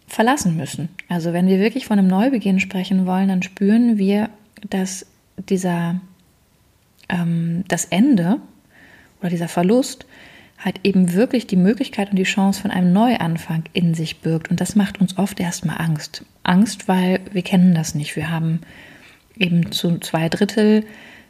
[0.08, 0.90] verlassen müssen.
[1.10, 4.30] Also wenn wir wirklich von einem Neubeginn sprechen wollen, dann spüren wir,
[4.70, 5.06] dass
[5.38, 6.00] dieser
[7.10, 8.40] ähm, das Ende
[9.20, 10.06] oder dieser Verlust
[10.64, 14.50] halt eben wirklich die Möglichkeit und die Chance von einem Neuanfang in sich birgt.
[14.50, 16.24] Und das macht uns oft erstmal Angst.
[16.44, 18.16] Angst, weil wir kennen das nicht.
[18.16, 18.62] Wir haben
[19.38, 20.86] eben zu zwei Drittel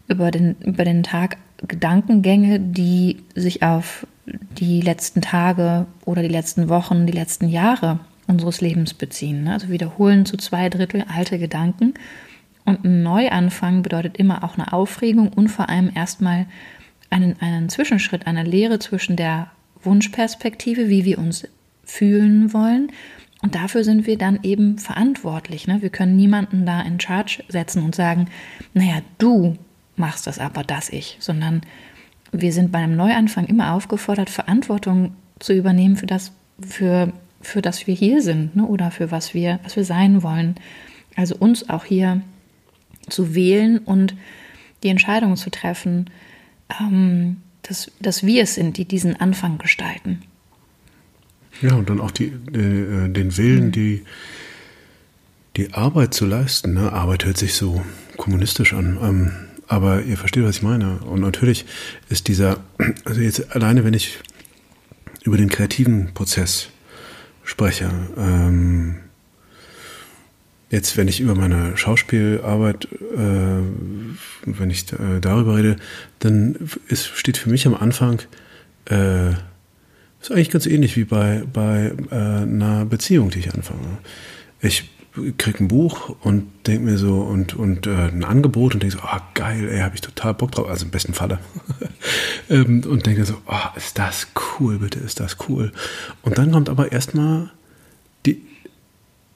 [0.07, 6.69] über den, über den Tag Gedankengänge, die sich auf die letzten Tage oder die letzten
[6.69, 9.43] Wochen, die letzten Jahre unseres Lebens beziehen.
[9.43, 9.53] ne?
[9.53, 11.93] Also wiederholen zu zwei Drittel alte Gedanken.
[12.65, 16.45] Und ein Neuanfang bedeutet immer auch eine Aufregung und vor allem erstmal
[17.09, 19.51] einen, einen Zwischenschritt, eine Lehre zwischen der
[19.83, 21.47] Wunschperspektive, wie wir uns
[21.83, 22.91] fühlen wollen.
[23.41, 25.67] Und dafür sind wir dann eben verantwortlich.
[25.67, 25.81] Ne?
[25.81, 28.27] Wir können niemanden da in Charge setzen und sagen,
[28.73, 29.57] naja, du
[29.97, 31.61] machst das aber, das ich, sondern
[32.31, 37.11] wir sind bei einem Neuanfang immer aufgefordert, Verantwortung zu übernehmen für das, für,
[37.43, 38.65] für das wir hier sind ne?
[38.65, 40.55] oder für was wir, was wir sein wollen.
[41.15, 42.21] Also uns auch hier
[43.09, 44.15] zu wählen und
[44.81, 46.09] die Entscheidung zu treffen,
[46.79, 50.23] ähm, dass, dass wir es sind, die diesen Anfang gestalten.
[51.61, 54.03] Ja, und dann auch die, äh, den Willen, die,
[55.55, 56.73] die Arbeit zu leisten.
[56.73, 56.91] Ne?
[56.91, 57.83] Arbeit hört sich so
[58.17, 58.97] kommunistisch an.
[59.01, 59.31] Ähm,
[59.67, 60.99] aber ihr versteht, was ich meine.
[60.99, 61.65] Und natürlich
[62.09, 62.57] ist dieser,
[63.05, 64.19] also jetzt alleine, wenn ich
[65.23, 66.69] über den kreativen Prozess
[67.43, 68.95] spreche, ähm,
[70.69, 73.61] jetzt, wenn ich über meine Schauspielarbeit, äh,
[74.45, 75.75] wenn ich äh, darüber rede,
[76.19, 76.55] dann
[76.87, 78.21] ist, steht für mich am Anfang,
[78.85, 79.31] äh,
[80.21, 83.99] ist eigentlich ganz ähnlich wie bei, bei äh, einer Beziehung, die ich anfange.
[84.61, 84.89] Ich
[85.37, 89.03] kriege ein Buch und denke mir so und, und äh, ein Angebot und denke so,
[89.03, 91.39] ah geil, ey, habe ich total Bock drauf, also im besten Falle.
[92.49, 94.27] ähm, und denke so, oh, ist das
[94.59, 95.71] cool, bitte, ist das cool.
[96.23, 97.51] Und dann kommt aber erstmal
[98.25, 98.41] die,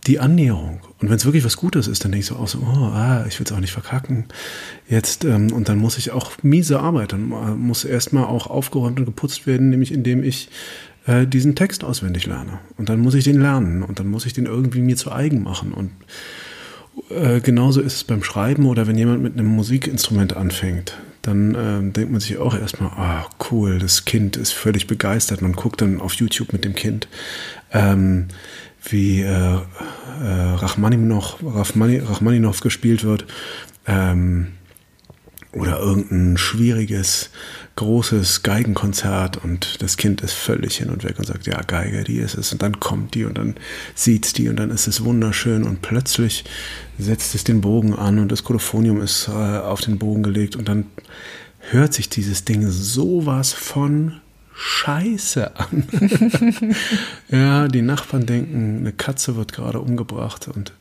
[0.08, 0.80] die Annäherung.
[1.00, 3.26] Und wenn es wirklich was Gutes ist, dann denke ich so auch so, oh, ah,
[3.28, 4.26] ich will es auch nicht verkacken.
[4.90, 7.30] Jetzt, ähm, und dann muss ich auch miese arbeiten.
[7.30, 10.50] Dann muss erstmal auch aufgeräumt und geputzt werden, nämlich indem ich
[11.08, 12.60] äh, diesen Text auswendig lerne.
[12.78, 15.42] Und dann muss ich den lernen und dann muss ich den irgendwie mir zu eigen
[15.42, 15.74] machen.
[15.74, 15.92] Und
[17.10, 21.92] äh, genauso ist es beim Schreiben oder wenn jemand mit einem Musikinstrument anfängt, dann äh,
[21.92, 25.42] denkt man sich auch erstmal, ah, cool, das Kind ist völlig begeistert.
[25.42, 27.08] Man guckt dann auf YouTube mit dem Kind.
[27.74, 28.28] Ähm,
[28.92, 29.60] wie äh, äh,
[30.22, 33.26] Rachmaninoff, Rachmani, Rachmaninoff gespielt wird
[33.86, 34.54] ähm,
[35.54, 37.32] oder irgendein schwieriges,
[37.78, 42.18] großes Geigenkonzert und das Kind ist völlig hin und weg und sagt, ja, Geige, die
[42.18, 42.52] ist es.
[42.52, 43.56] Und dann kommt die und dann
[43.96, 46.44] sieht's die und dann ist es wunderschön und plötzlich
[47.00, 50.68] setzt es den Bogen an und das Kolophonium ist äh, auf den Bogen gelegt und
[50.68, 50.88] dann
[51.72, 54.20] hört sich dieses Ding sowas von
[54.54, 55.88] Scheiße an.
[57.30, 60.74] ja, die Nachbarn denken, eine Katze wird gerade umgebracht und,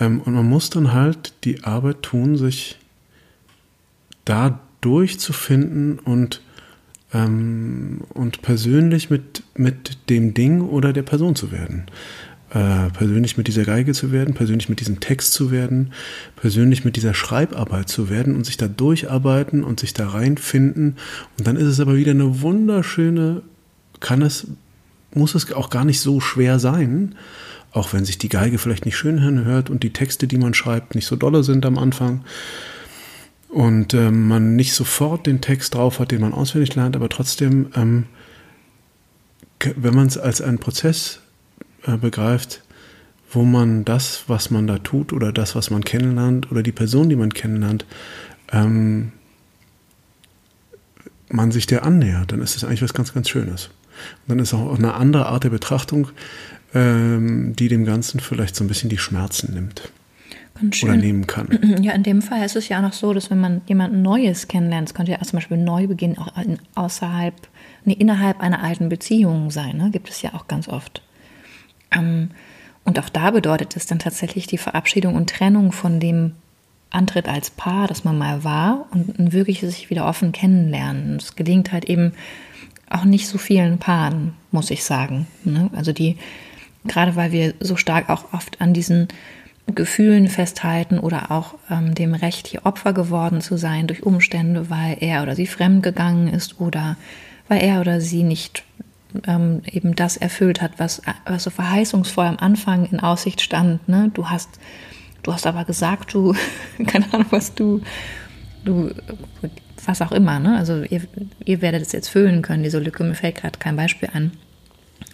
[0.00, 2.78] ähm, und man muss dann halt die Arbeit tun, sich
[4.24, 6.42] da durchzufinden und,
[7.12, 11.86] ähm, und persönlich mit, mit dem Ding oder der Person zu werden.
[12.50, 15.92] Äh, persönlich mit dieser Geige zu werden, persönlich mit diesem Text zu werden,
[16.36, 20.96] persönlich mit dieser Schreibarbeit zu werden und sich da durcharbeiten und sich da reinfinden.
[21.36, 23.42] Und dann ist es aber wieder eine wunderschöne,
[23.98, 24.46] kann es,
[25.12, 27.16] muss es auch gar nicht so schwer sein,
[27.72, 30.94] auch wenn sich die Geige vielleicht nicht schön anhört und die Texte, die man schreibt,
[30.94, 32.22] nicht so dolle sind am Anfang
[33.56, 37.70] und ähm, man nicht sofort den Text drauf hat, den man auswendig lernt, aber trotzdem,
[37.74, 38.04] ähm,
[39.76, 41.20] wenn man es als einen Prozess
[41.86, 42.62] äh, begreift,
[43.30, 47.08] wo man das, was man da tut oder das, was man kennenlernt oder die Person,
[47.08, 47.86] die man kennenlernt,
[48.52, 49.12] ähm,
[51.30, 53.68] man sich der annähert, dann ist das eigentlich was ganz, ganz Schönes.
[53.68, 56.08] Und dann ist auch eine andere Art der Betrachtung,
[56.74, 59.90] ähm, die dem Ganzen vielleicht so ein bisschen die Schmerzen nimmt.
[60.60, 60.90] Ganz schön.
[60.90, 61.76] Oder nehmen kann.
[61.82, 64.48] Ja, in dem Fall ist es ja auch noch so, dass wenn man jemanden Neues
[64.48, 67.34] kennenlernt, es könnte ja zum Beispiel Neubeginn auch in, außerhalb,
[67.84, 69.90] nee, innerhalb einer alten Beziehung sein, ne?
[69.90, 71.02] gibt es ja auch ganz oft.
[71.92, 72.30] Ähm,
[72.84, 76.32] und auch da bedeutet es dann tatsächlich die Verabschiedung und Trennung von dem
[76.90, 81.16] Antritt als Paar, das man mal war, und ein wirklich sich wieder offen kennenlernen.
[81.16, 82.12] Es gelingt halt eben
[82.88, 85.26] auch nicht so vielen Paaren, muss ich sagen.
[85.44, 85.68] Ne?
[85.74, 86.16] Also die,
[86.84, 89.08] gerade weil wir so stark auch oft an diesen
[89.74, 94.96] Gefühlen festhalten oder auch ähm, dem Recht, hier Opfer geworden zu sein durch Umstände, weil
[95.00, 96.96] er oder sie fremd gegangen ist oder
[97.48, 98.64] weil er oder sie nicht
[99.26, 103.88] ähm, eben das erfüllt hat, was, was so verheißungsvoll am Anfang in Aussicht stand.
[103.88, 104.10] Ne?
[104.14, 104.60] Du hast,
[105.22, 106.34] du hast aber gesagt, du,
[106.86, 107.80] keine Ahnung, was du,
[108.64, 108.90] du,
[109.84, 110.38] was auch immer.
[110.38, 110.56] Ne?
[110.56, 111.02] Also ihr,
[111.44, 113.02] ihr werdet es jetzt füllen können, diese Lücke.
[113.04, 114.32] Mir fällt gerade kein Beispiel an.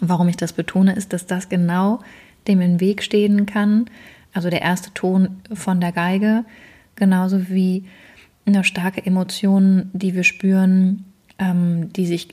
[0.00, 2.00] Warum ich das betone, ist, dass das genau
[2.48, 3.86] dem im Weg stehen kann,
[4.32, 6.44] also der erste Ton von der Geige,
[6.96, 7.84] genauso wie
[8.46, 11.04] eine starke Emotion, die wir spüren,
[11.38, 12.28] ähm, die sich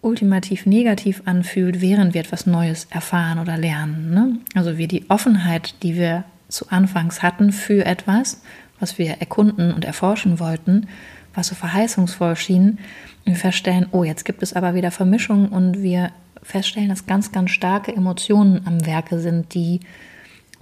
[0.00, 4.12] ultimativ negativ anfühlt, während wir etwas Neues erfahren oder lernen.
[4.12, 4.38] Ne?
[4.54, 8.42] Also wie die Offenheit, die wir zu Anfangs hatten für etwas,
[8.80, 10.88] was wir erkunden und erforschen wollten,
[11.34, 12.78] was so verheißungsvoll schien,
[13.24, 16.10] wir feststellen, oh, jetzt gibt es aber wieder Vermischung und wir
[16.42, 19.80] feststellen, dass ganz, ganz starke Emotionen am Werke sind, die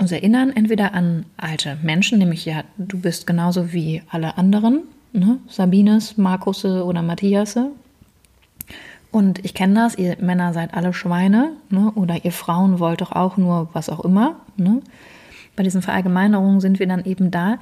[0.01, 4.83] uns erinnern entweder an alte Menschen, nämlich ja, du bist genauso wie alle anderen,
[5.13, 5.39] ne?
[5.49, 7.71] Sabines, Markusse oder Matthiasse.
[9.11, 11.91] Und ich kenne das, ihr Männer seid alle Schweine, ne?
[11.97, 14.37] oder ihr Frauen wollt doch auch nur was auch immer.
[14.57, 14.83] Ne?
[15.57, 17.59] Bei diesen Verallgemeinerungen sind wir dann eben da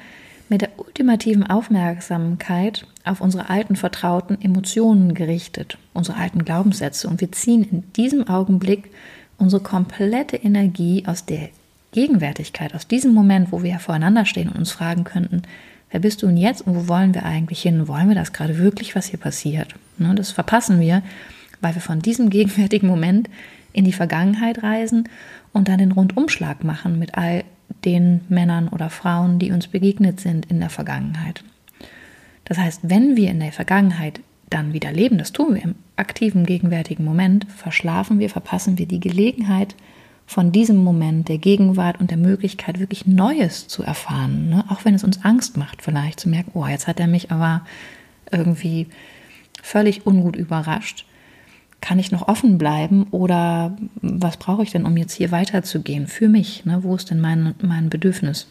[0.50, 7.08] mit der ultimativen Aufmerksamkeit auf unsere alten vertrauten Emotionen gerichtet, unsere alten Glaubenssätze.
[7.08, 8.90] Und wir ziehen in diesem Augenblick
[9.38, 11.48] unsere komplette Energie aus der
[11.92, 15.42] Gegenwärtigkeit, aus diesem Moment, wo wir ja voreinander stehen und uns fragen könnten,
[15.90, 17.88] wer bist du denn jetzt und wo wollen wir eigentlich hin?
[17.88, 19.74] Wollen wir das gerade wirklich, was hier passiert?
[19.96, 21.02] Ne, das verpassen wir,
[21.60, 23.28] weil wir von diesem gegenwärtigen Moment
[23.72, 25.08] in die Vergangenheit reisen
[25.52, 27.44] und dann den Rundumschlag machen mit all
[27.84, 31.44] den Männern oder Frauen, die uns begegnet sind in der Vergangenheit.
[32.44, 36.46] Das heißt, wenn wir in der Vergangenheit dann wieder leben, das tun wir im aktiven
[36.46, 39.74] gegenwärtigen Moment, verschlafen wir, verpassen wir die Gelegenheit,
[40.28, 44.50] von diesem Moment der Gegenwart und der Möglichkeit, wirklich Neues zu erfahren.
[44.50, 44.64] Ne?
[44.68, 47.62] Auch wenn es uns Angst macht, vielleicht zu merken, oh, jetzt hat er mich aber
[48.30, 48.88] irgendwie
[49.62, 51.06] völlig ungut überrascht.
[51.80, 56.28] Kann ich noch offen bleiben oder was brauche ich denn, um jetzt hier weiterzugehen für
[56.28, 56.66] mich?
[56.66, 56.84] Ne?
[56.84, 58.48] Wo ist denn mein, mein Bedürfnis?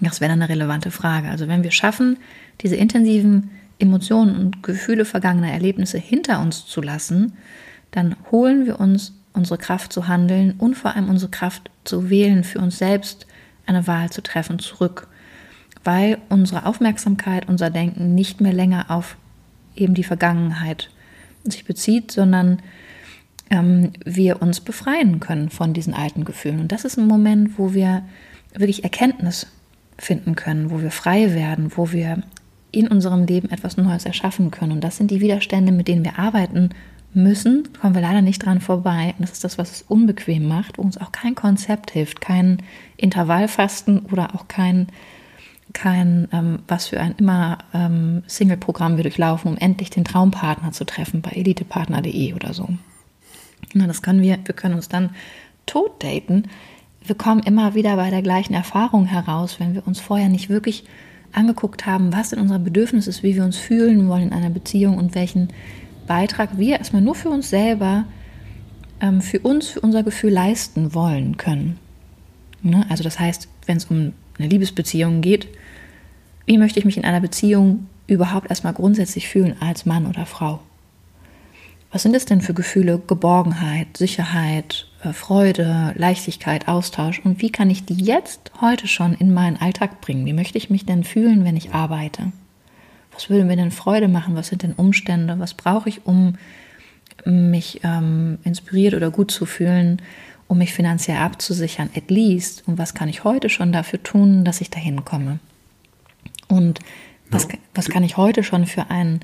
[0.00, 1.30] Das wäre dann eine relevante Frage.
[1.30, 2.16] Also wenn wir schaffen,
[2.60, 7.32] diese intensiven Emotionen und Gefühle vergangener Erlebnisse hinter uns zu lassen,
[7.90, 12.42] dann holen wir uns unsere Kraft zu handeln und vor allem unsere Kraft zu wählen,
[12.44, 13.26] für uns selbst
[13.66, 15.08] eine Wahl zu treffen, zurück.
[15.84, 19.16] Weil unsere Aufmerksamkeit, unser Denken nicht mehr länger auf
[19.76, 20.90] eben die Vergangenheit
[21.44, 22.60] sich bezieht, sondern
[23.50, 26.60] ähm, wir uns befreien können von diesen alten Gefühlen.
[26.60, 28.02] Und das ist ein Moment, wo wir
[28.52, 29.46] wirklich Erkenntnis
[29.98, 32.22] finden können, wo wir frei werden, wo wir
[32.72, 34.72] in unserem Leben etwas Neues erschaffen können.
[34.72, 36.70] Und das sind die Widerstände, mit denen wir arbeiten
[37.16, 39.14] müssen, kommen wir leider nicht dran vorbei.
[39.18, 42.62] Und das ist das, was es unbequem macht, wo uns auch kein Konzept hilft, kein
[42.96, 44.88] Intervallfasten oder auch kein,
[45.72, 50.84] kein ähm, was für ein immer ähm, Single-Programm wir durchlaufen, um endlich den Traumpartner zu
[50.84, 52.68] treffen bei elitepartner.de oder so.
[53.74, 55.10] Na, das können wir, wir können uns dann
[55.64, 56.44] tot daten.
[57.04, 60.84] Wir kommen immer wieder bei der gleichen Erfahrung heraus, wenn wir uns vorher nicht wirklich
[61.32, 64.96] angeguckt haben, was denn unser Bedürfnis ist, wie wir uns fühlen wollen in einer Beziehung
[64.96, 65.48] und welchen
[66.06, 68.04] Beitrag wir erstmal nur für uns selber,
[69.00, 71.78] ähm, für uns, für unser Gefühl leisten wollen können.
[72.62, 72.86] Ne?
[72.88, 75.48] Also das heißt, wenn es um eine Liebesbeziehung geht,
[76.46, 80.60] wie möchte ich mich in einer Beziehung überhaupt erstmal grundsätzlich fühlen als Mann oder Frau?
[81.92, 83.00] Was sind es denn für Gefühle?
[83.06, 87.20] Geborgenheit, Sicherheit, äh, Freude, Leichtigkeit, Austausch.
[87.24, 90.26] Und wie kann ich die jetzt heute schon in meinen Alltag bringen?
[90.26, 92.32] Wie möchte ich mich denn fühlen, wenn ich arbeite?
[93.16, 96.36] Was würde mir denn Freude machen, was sind denn Umstände, was brauche ich, um
[97.24, 100.00] mich ähm, inspiriert oder gut zu fühlen,
[100.46, 102.62] um mich finanziell abzusichern, at least.
[102.66, 105.40] Und was kann ich heute schon dafür tun, dass ich dahin komme?
[106.46, 106.78] Und
[107.30, 109.20] was, was kann ich heute schon für ein,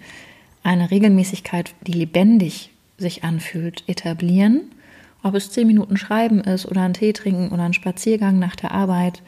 [0.64, 4.62] eine Regelmäßigkeit, die lebendig sich anfühlt, etablieren?
[5.22, 8.72] ob es zehn Minuten Schreiben ist oder ein Tee trinken oder ein Spaziergang nach der
[8.72, 9.22] Arbeit,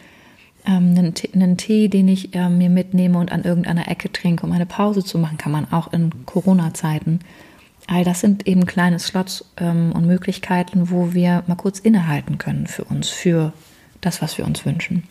[0.67, 4.47] ähm, einen, Tee, einen, Tee, den ich äh, mir mitnehme und an irgendeiner Ecke trinke,
[4.47, 7.21] um eine Pause zu machen, kann man auch in Corona-Zeiten.
[7.87, 12.67] All das sind eben kleine Slots ähm, und Möglichkeiten, wo wir mal kurz innehalten können
[12.67, 13.53] für uns, für
[14.01, 15.05] das, was wir uns wünschen.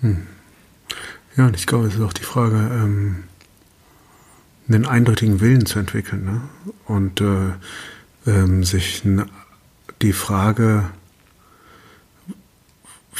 [0.00, 0.26] Hm.
[1.36, 3.24] Ja, und ich glaube, es ist auch die Frage, ähm,
[4.68, 6.40] einen eindeutigen Willen zu entwickeln ne?
[6.86, 7.52] und äh,
[8.26, 9.02] ähm, sich
[10.02, 10.90] die Frage,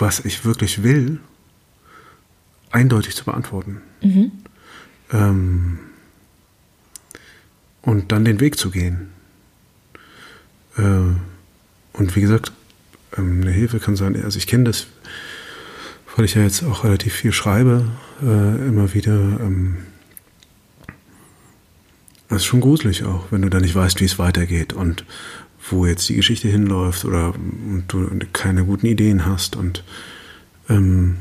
[0.01, 1.20] was ich wirklich will,
[2.70, 3.80] eindeutig zu beantworten.
[4.03, 4.32] Mhm.
[5.12, 5.78] Ähm,
[7.82, 9.11] und dann den Weg zu gehen.
[10.76, 10.82] Äh,
[11.92, 12.53] und wie gesagt,
[13.16, 14.86] ähm, eine Hilfe kann sein, also ich kenne das,
[16.14, 17.86] weil ich ja jetzt auch relativ viel schreibe,
[18.22, 19.14] äh, immer wieder.
[19.14, 19.78] Ähm,
[22.28, 25.05] das ist schon gruselig auch, wenn du da nicht weißt, wie es weitergeht und
[25.68, 27.34] wo jetzt die Geschichte hinläuft oder
[27.88, 29.84] du keine guten Ideen hast und
[30.68, 31.16] ähm,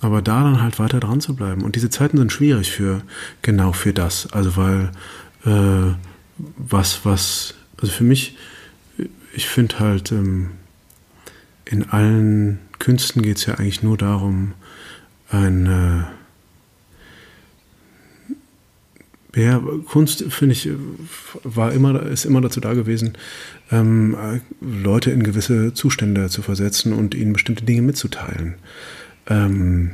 [0.00, 1.62] aber da dann halt weiter dran zu bleiben.
[1.62, 3.02] Und diese Zeiten sind schwierig für
[3.42, 4.32] genau für das.
[4.32, 4.92] Also weil
[5.44, 5.94] äh,
[6.56, 8.36] was, was, also für mich,
[9.34, 10.50] ich finde halt, ähm,
[11.66, 14.54] in allen Künsten geht es ja eigentlich nur darum,
[15.30, 16.04] ein äh,
[19.36, 20.68] ja, Kunst, finde ich,
[21.44, 23.12] war immer, ist immer dazu da gewesen,
[23.70, 24.16] ähm,
[24.60, 28.56] Leute in gewisse Zustände zu versetzen und ihnen bestimmte Dinge mitzuteilen.
[29.28, 29.92] Ähm,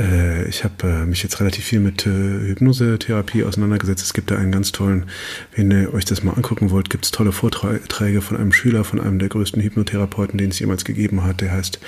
[0.00, 4.02] äh, ich habe äh, mich jetzt relativ viel mit äh, Hypnosetherapie auseinandergesetzt.
[4.02, 5.06] Es gibt da einen ganz tollen,
[5.54, 9.00] wenn ihr euch das mal angucken wollt, gibt es tolle Vorträge von einem Schüler, von
[9.00, 11.42] einem der größten Hypnotherapeuten, den es jemals gegeben hat.
[11.42, 11.80] Der heißt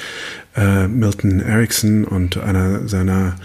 [0.56, 3.36] äh, Milton Erickson und einer seiner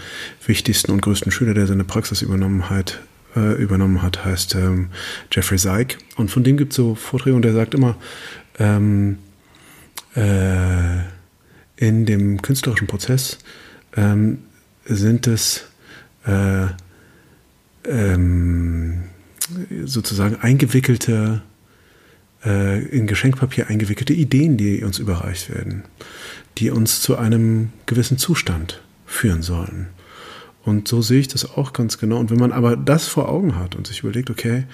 [0.46, 3.00] wichtigsten und größten Schüler, der seine Praxis übernommen hat,
[3.36, 4.88] äh, übernommen hat, heißt ähm,
[5.32, 5.98] Jeffrey Zeig.
[6.16, 7.96] Und von dem gibt es so Vorträge und der sagt immer,
[8.58, 9.18] ähm,
[10.14, 10.98] äh,
[11.76, 13.38] in dem künstlerischen Prozess
[13.96, 14.38] ähm,
[14.88, 15.66] sind es
[16.26, 16.66] äh,
[17.84, 19.04] ähm,
[19.84, 21.42] sozusagen eingewickelte,
[22.44, 25.84] äh, in Geschenkpapier eingewickelte Ideen, die uns überreicht werden,
[26.58, 29.88] die uns zu einem gewissen Zustand führen sollen.
[30.64, 32.18] Und so sehe ich das auch ganz genau.
[32.18, 34.64] Und wenn man aber das vor Augen hat und sich überlegt, okay,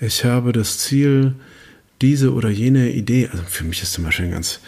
[0.00, 1.34] ich habe das Ziel,
[2.02, 4.60] diese oder jene Idee, also für mich ist zum Beispiel ein ganz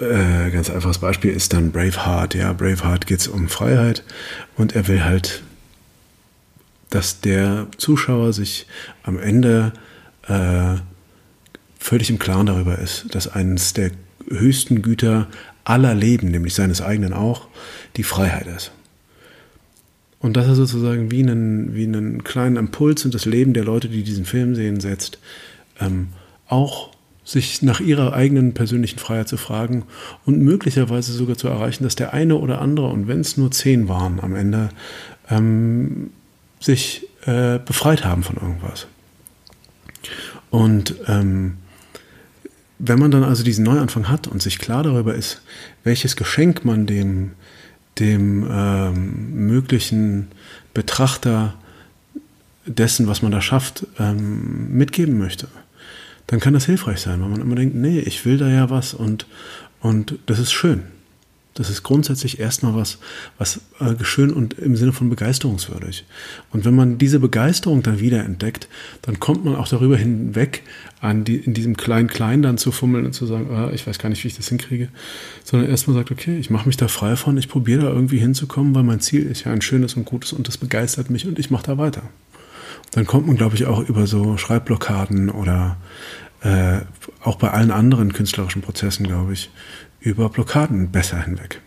[0.00, 2.34] äh, ganz einfaches Beispiel ist dann Braveheart.
[2.34, 4.04] Ja, Braveheart geht es um Freiheit
[4.56, 5.42] und er will halt,
[6.88, 8.66] dass der Zuschauer sich
[9.02, 9.72] am Ende
[10.26, 10.76] äh,
[11.78, 13.90] völlig im Klaren darüber ist, dass eines der
[14.28, 15.28] höchsten Güter
[15.64, 17.48] aller Leben, nämlich seines eigenen auch,
[17.96, 18.72] die Freiheit ist.
[20.20, 23.88] Und dass er sozusagen wie einen, wie einen kleinen Impuls in das Leben der Leute,
[23.88, 25.18] die diesen Film sehen, setzt,
[25.80, 26.08] ähm,
[26.46, 26.90] auch
[27.30, 29.84] sich nach ihrer eigenen persönlichen Freiheit zu fragen
[30.26, 33.88] und möglicherweise sogar zu erreichen, dass der eine oder andere, und wenn es nur zehn
[33.88, 34.70] waren am Ende,
[35.28, 36.10] ähm,
[36.58, 38.88] sich äh, befreit haben von irgendwas.
[40.50, 41.58] Und ähm,
[42.80, 45.42] wenn man dann also diesen Neuanfang hat und sich klar darüber ist,
[45.84, 47.32] welches Geschenk man dem,
[48.00, 50.28] dem ähm, möglichen
[50.74, 51.54] Betrachter
[52.66, 55.46] dessen, was man da schafft, ähm, mitgeben möchte,
[56.30, 58.94] dann kann das hilfreich sein, weil man immer denkt, nee, ich will da ja was
[58.94, 59.26] und,
[59.80, 60.84] und das ist schön.
[61.54, 62.98] Das ist grundsätzlich erstmal was,
[63.36, 66.04] was äh, schön und im Sinne von begeisterungswürdig.
[66.52, 68.68] Und wenn man diese Begeisterung dann wieder entdeckt,
[69.02, 70.62] dann kommt man auch darüber hinweg,
[71.00, 74.08] an die, in diesem Klein-Klein dann zu fummeln und zu sagen, ah, ich weiß gar
[74.08, 74.88] nicht, wie ich das hinkriege,
[75.42, 78.72] sondern erstmal sagt, okay, ich mache mich da frei von, ich probiere da irgendwie hinzukommen,
[78.76, 81.50] weil mein Ziel ist ja ein schönes und gutes und das begeistert mich und ich
[81.50, 82.02] mache da weiter
[82.92, 85.76] dann kommt man, glaube ich, auch über so Schreibblockaden oder
[86.42, 86.80] äh,
[87.22, 89.50] auch bei allen anderen künstlerischen Prozessen, glaube ich,
[90.00, 91.60] über Blockaden besser hinweg.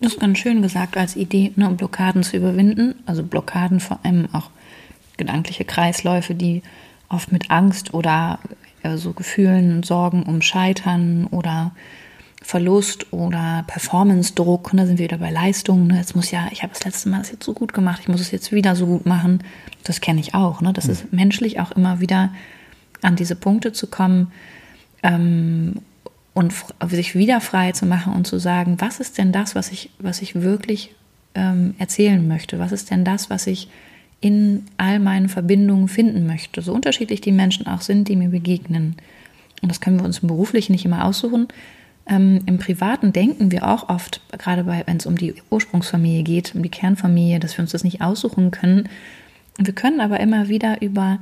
[0.00, 2.94] Das ist ganz schön gesagt als Idee, ne, um Blockaden zu überwinden.
[3.04, 4.50] Also Blockaden vor allem auch
[5.18, 6.62] gedankliche Kreisläufe, die
[7.10, 8.38] oft mit Angst oder
[8.82, 11.72] äh, so Gefühlen und Sorgen um Scheitern oder
[12.40, 14.72] Verlust oder Performance-Druck.
[14.72, 15.86] Und da sind wir wieder bei Leistungen.
[15.88, 15.98] Ne?
[15.98, 18.20] Jetzt muss ja, ich habe das letzte Mal das jetzt so gut gemacht, ich muss
[18.20, 19.42] es jetzt wieder so gut machen.
[19.84, 20.60] Das kenne ich auch.
[20.60, 20.72] Ne?
[20.72, 20.92] Das mhm.
[20.92, 22.32] ist menschlich auch immer wieder
[23.02, 24.32] an diese Punkte zu kommen
[25.02, 25.76] ähm,
[26.34, 26.52] und
[26.88, 30.22] sich wieder frei zu machen und zu sagen, was ist denn das, was ich, was
[30.22, 30.94] ich wirklich
[31.34, 32.58] ähm, erzählen möchte?
[32.58, 33.68] Was ist denn das, was ich
[34.20, 36.62] in all meinen Verbindungen finden möchte?
[36.62, 38.96] So unterschiedlich die Menschen auch sind, die mir begegnen.
[39.62, 41.48] Und das können wir uns im Beruflichen nicht immer aussuchen.
[42.10, 46.62] Ähm, Im Privaten denken wir auch oft, gerade wenn es um die Ursprungsfamilie geht, um
[46.62, 48.88] die Kernfamilie, dass wir uns das nicht aussuchen können.
[49.56, 51.20] Wir können aber immer wieder über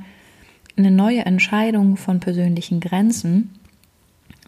[0.75, 3.51] eine neue Entscheidung von persönlichen Grenzen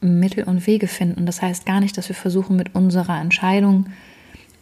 [0.02, 1.28] Mittel und Wege finden.
[1.28, 3.88] Das heißt gar nicht, dass wir versuchen, mit unserer Entscheidung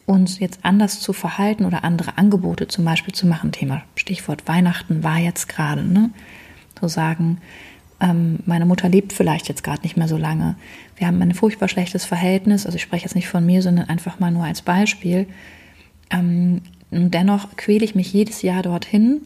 [0.05, 3.51] uns jetzt anders zu verhalten oder andere Angebote zum Beispiel zu machen.
[3.51, 6.09] Thema Stichwort Weihnachten war jetzt gerade, ne?
[6.82, 7.39] So sagen,
[8.01, 10.55] ähm, meine Mutter lebt vielleicht jetzt gerade nicht mehr so lange.
[10.95, 12.65] Wir haben ein furchtbar schlechtes Verhältnis.
[12.65, 15.27] Also ich spreche jetzt nicht von mir, sondern einfach mal nur als Beispiel.
[16.09, 19.21] Ähm, und dennoch quäle ich mich jedes Jahr dorthin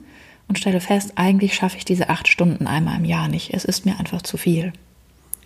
[0.48, 3.54] und stelle fest, eigentlich schaffe ich diese acht Stunden einmal im Jahr nicht.
[3.54, 4.74] Es ist mir einfach zu viel.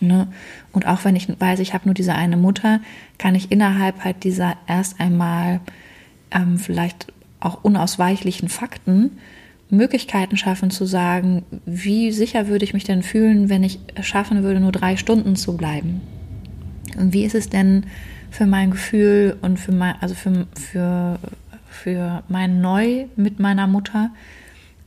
[0.00, 0.28] Ne?
[0.72, 2.80] Und auch wenn ich weiß, ich habe nur diese eine Mutter,
[3.18, 5.60] kann ich innerhalb halt dieser erst einmal
[6.30, 9.18] ähm, vielleicht auch unausweichlichen Fakten
[9.70, 14.60] Möglichkeiten schaffen zu sagen, wie sicher würde ich mich denn fühlen, wenn ich schaffen würde,
[14.60, 16.00] nur drei Stunden zu bleiben?
[16.98, 17.84] Und wie ist es denn
[18.30, 21.18] für mein Gefühl und für mein, also für, für,
[21.68, 24.10] für mein Neu mit meiner Mutter,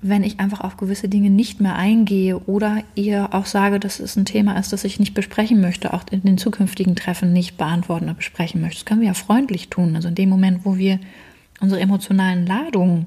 [0.03, 4.15] wenn ich einfach auf gewisse Dinge nicht mehr eingehe oder ihr auch sage, dass es
[4.15, 8.05] ein Thema ist, das ich nicht besprechen möchte, auch in den zukünftigen Treffen nicht beantworten
[8.05, 8.79] oder besprechen möchte.
[8.79, 9.95] Das können wir ja freundlich tun.
[9.95, 10.99] Also in dem Moment, wo wir
[11.59, 13.05] unsere emotionalen Ladungen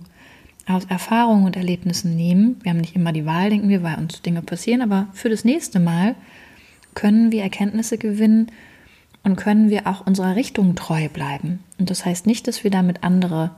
[0.67, 4.23] aus Erfahrungen und Erlebnissen nehmen, wir haben nicht immer die Wahl, denken wir, weil uns
[4.23, 6.15] Dinge passieren, aber für das nächste Mal
[6.95, 8.51] können wir Erkenntnisse gewinnen
[9.23, 11.61] und können wir auch unserer Richtung treu bleiben.
[11.79, 13.51] Und das heißt nicht, dass wir damit andere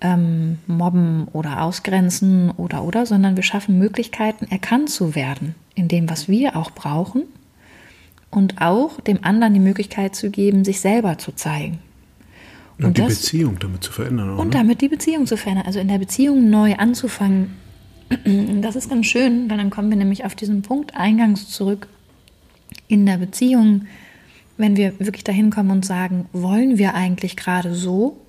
[0.00, 6.10] ähm, mobben oder ausgrenzen oder oder, sondern wir schaffen Möglichkeiten, erkannt zu werden in dem,
[6.10, 7.22] was wir auch brauchen
[8.30, 11.78] und auch dem anderen die Möglichkeit zu geben, sich selber zu zeigen.
[12.78, 14.30] Und, und die das, Beziehung damit zu verändern.
[14.30, 14.58] Auch, und ne?
[14.58, 17.56] damit die Beziehung zu verändern, also in der Beziehung neu anzufangen.
[18.62, 21.88] Das ist ganz schön, weil dann kommen wir nämlich auf diesen Punkt eingangs zurück.
[22.88, 23.86] In der Beziehung,
[24.56, 28.20] wenn wir wirklich dahin kommen und sagen, wollen wir eigentlich gerade so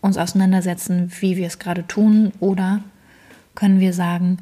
[0.00, 2.82] uns auseinandersetzen, wie wir es gerade tun, oder
[3.54, 4.38] können wir sagen,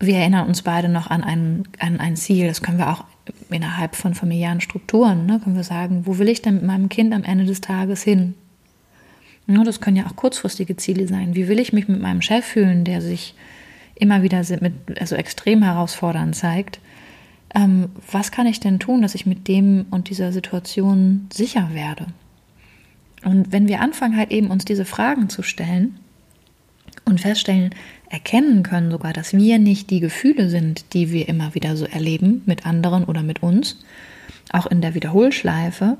[0.00, 2.48] wir erinnern uns beide noch an ein, an ein Ziel.
[2.48, 3.04] Das können wir auch
[3.50, 5.26] innerhalb von familiären Strukturen.
[5.26, 5.40] Ne?
[5.44, 8.34] Können wir sagen, wo will ich denn mit meinem Kind am Ende des Tages hin?
[9.46, 11.34] Ja, das können ja auch kurzfristige Ziele sein.
[11.34, 13.34] Wie will ich mich mit meinem Chef fühlen, der sich
[13.94, 16.80] immer wieder mit, also extrem herausfordernd zeigt?
[17.54, 22.06] Ähm, was kann ich denn tun, dass ich mit dem und dieser Situation sicher werde?
[23.24, 25.96] Und wenn wir anfangen, halt eben uns diese Fragen zu stellen
[27.04, 27.74] und feststellen,
[28.08, 32.42] erkennen können sogar, dass wir nicht die Gefühle sind, die wir immer wieder so erleben
[32.46, 33.78] mit anderen oder mit uns,
[34.52, 35.96] auch in der Wiederholschleife.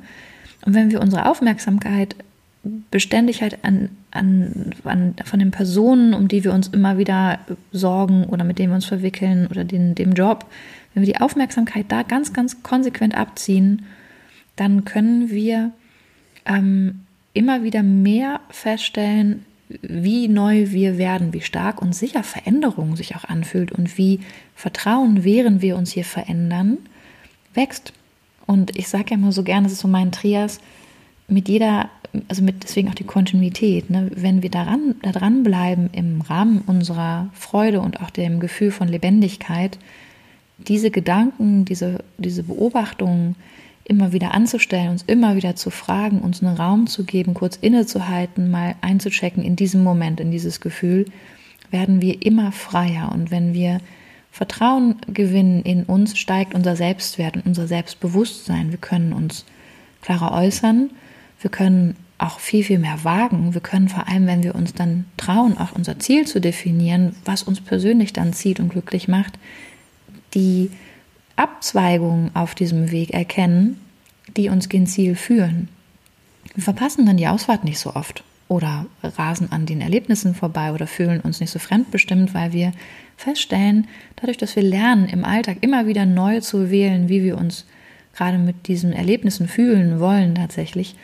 [0.64, 2.16] Und wenn wir unsere Aufmerksamkeit
[2.62, 7.38] beständig halt an, an, an, von den Personen, um die wir uns immer wieder
[7.72, 10.46] sorgen oder mit denen wir uns verwickeln oder den, dem Job,
[10.92, 13.86] wenn wir die Aufmerksamkeit da ganz, ganz konsequent abziehen,
[14.56, 15.70] dann können wir
[16.44, 17.00] ähm,
[17.32, 19.44] immer wieder mehr feststellen,
[19.82, 24.20] wie neu wir werden, wie stark und sicher Veränderung sich auch anfühlt und wie
[24.54, 26.78] Vertrauen, während wir uns hier verändern,
[27.54, 27.92] wächst.
[28.46, 30.60] Und ich sage ja immer so gerne, das ist so mein Trias,
[31.28, 31.88] mit jeder,
[32.28, 34.10] also mit deswegen auch die Kontinuität, ne?
[34.14, 39.78] wenn wir daran, da dranbleiben im Rahmen unserer Freude und auch dem Gefühl von Lebendigkeit,
[40.58, 43.36] diese Gedanken, diese, diese Beobachtungen,
[43.84, 48.50] immer wieder anzustellen, uns immer wieder zu fragen, uns einen Raum zu geben, kurz innezuhalten,
[48.50, 51.06] mal einzuchecken in diesem Moment, in dieses Gefühl,
[51.72, 53.10] werden wir immer freier.
[53.12, 53.80] Und wenn wir
[54.30, 58.70] Vertrauen gewinnen in uns, steigt unser Selbstwert und unser Selbstbewusstsein.
[58.70, 59.44] Wir können uns
[60.02, 60.90] klarer äußern,
[61.40, 63.54] wir können auch viel, viel mehr wagen.
[63.54, 67.42] Wir können vor allem, wenn wir uns dann trauen, auch unser Ziel zu definieren, was
[67.42, 69.38] uns persönlich dann zieht und glücklich macht,
[70.34, 70.70] die
[71.36, 73.80] Abzweigungen auf diesem Weg erkennen,
[74.36, 75.68] die uns gen Ziel führen.
[76.54, 80.86] Wir verpassen dann die Ausfahrt nicht so oft oder rasen an den Erlebnissen vorbei oder
[80.86, 82.72] fühlen uns nicht so fremdbestimmt, weil wir
[83.16, 83.86] feststellen,
[84.16, 87.64] dadurch, dass wir lernen, im Alltag immer wieder neu zu wählen, wie wir uns
[88.14, 90.96] gerade mit diesen Erlebnissen fühlen wollen tatsächlich,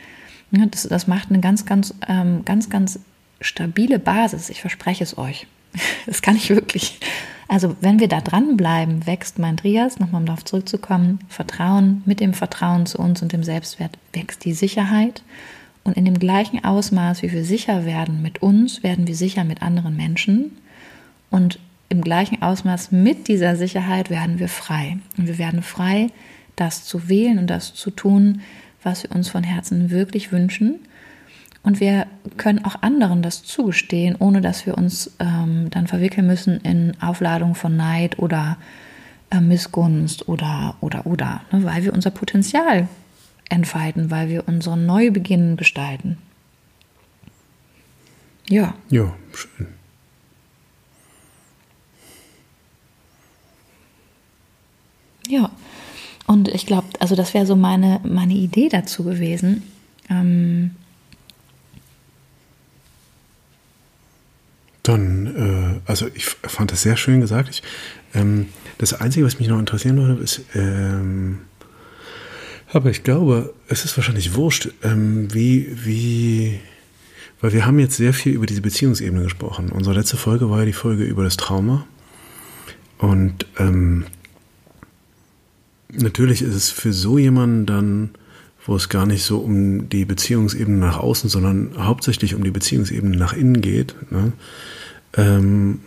[0.51, 2.99] das, das macht eine ganz, ganz, ähm, ganz, ganz
[3.41, 4.49] stabile Basis.
[4.49, 5.47] Ich verspreche es euch.
[6.05, 6.99] Das kann ich wirklich.
[7.47, 12.33] Also wenn wir da dranbleiben, wächst mein Trias, nochmal um darauf zurückzukommen, Vertrauen, mit dem
[12.33, 15.21] Vertrauen zu uns und dem Selbstwert wächst die Sicherheit.
[15.83, 19.61] Und in dem gleichen Ausmaß, wie wir sicher werden mit uns, werden wir sicher mit
[19.61, 20.57] anderen Menschen.
[21.29, 24.97] Und im gleichen Ausmaß mit dieser Sicherheit werden wir frei.
[25.17, 26.07] Und wir werden frei,
[26.57, 28.41] das zu wählen und das zu tun,
[28.83, 30.79] was wir uns von Herzen wirklich wünschen
[31.67, 32.07] und wir
[32.37, 37.55] können auch anderen das zugestehen, ohne dass wir uns ähm, dann verwickeln müssen in Aufladung
[37.55, 38.57] von Neid oder
[39.31, 41.41] äh, Missgunst oder, oder, oder.
[41.51, 41.65] Ne?
[41.65, 42.87] Weil wir unser Potenzial
[43.49, 46.17] entfalten, weil wir unseren Neubeginn gestalten.
[48.47, 48.73] Ja.
[48.89, 49.67] Ja, schön.
[55.27, 55.51] Ja,
[56.27, 59.63] und ich glaube, also das wäre so meine, meine Idee dazu gewesen.
[60.09, 60.71] Ähm,
[64.87, 67.49] Dann, äh, also ich fand das sehr schön gesagt.
[67.49, 67.61] Ich,
[68.13, 68.47] ähm,
[68.77, 71.39] das Einzige, was mich noch interessieren würde, ist, ähm,
[72.71, 76.59] aber ich glaube, es ist wahrscheinlich wurscht, ähm, wie, wie,
[77.41, 79.73] weil wir haben jetzt sehr viel über diese Beziehungsebene gesprochen.
[79.73, 81.85] Unsere letzte Folge war ja die Folge über das Trauma.
[82.97, 84.05] Und ähm,
[85.91, 88.09] natürlich ist es für so jemanden dann,
[88.65, 93.15] wo es gar nicht so um die Beziehungsebene nach außen, sondern hauptsächlich um die Beziehungsebene
[93.15, 94.33] nach innen geht, ne?
[95.13, 95.79] Ähm,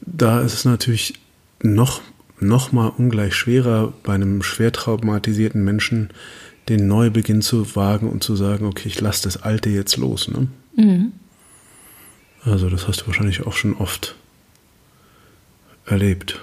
[0.00, 1.14] da ist es natürlich
[1.62, 2.02] noch,
[2.40, 6.10] noch mal ungleich schwerer, bei einem schwer traumatisierten Menschen
[6.68, 10.28] den Neubeginn zu wagen und zu sagen, okay, ich lasse das Alte jetzt los.
[10.28, 10.48] Ne?
[10.76, 11.12] Mhm.
[12.42, 14.16] Also das hast du wahrscheinlich auch schon oft
[15.86, 16.40] erlebt.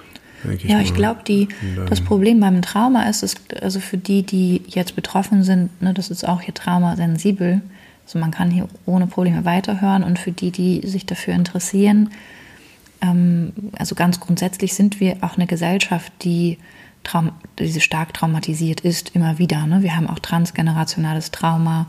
[0.50, 1.20] Ich ja, ich glaube,
[1.88, 6.10] das Problem beim Trauma ist, ist, also für die, die jetzt betroffen sind, ne, das
[6.10, 7.60] ist auch hier traumasensibel,
[8.04, 12.10] also man kann hier ohne Probleme weiterhören und für die, die sich dafür interessieren,
[13.00, 16.58] ähm, also ganz grundsätzlich sind wir auch eine Gesellschaft, die,
[17.04, 19.66] Traum, die stark traumatisiert ist, immer wieder.
[19.66, 19.82] Ne?
[19.82, 21.86] Wir haben auch transgenerationales Trauma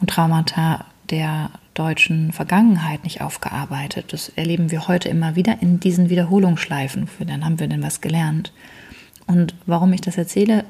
[0.00, 4.12] und Traumata der deutschen Vergangenheit nicht aufgearbeitet.
[4.12, 7.08] Das erleben wir heute immer wieder in diesen Wiederholungsschleifen.
[7.26, 8.52] Dann haben wir denn was gelernt.
[9.26, 10.64] Und warum ich das erzähle?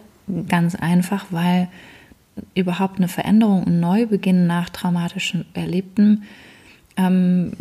[0.49, 1.69] Ganz einfach, weil
[2.55, 6.25] überhaupt eine Veränderung, ein Neubeginn nach traumatischem Erlebten
[6.97, 7.53] ähm,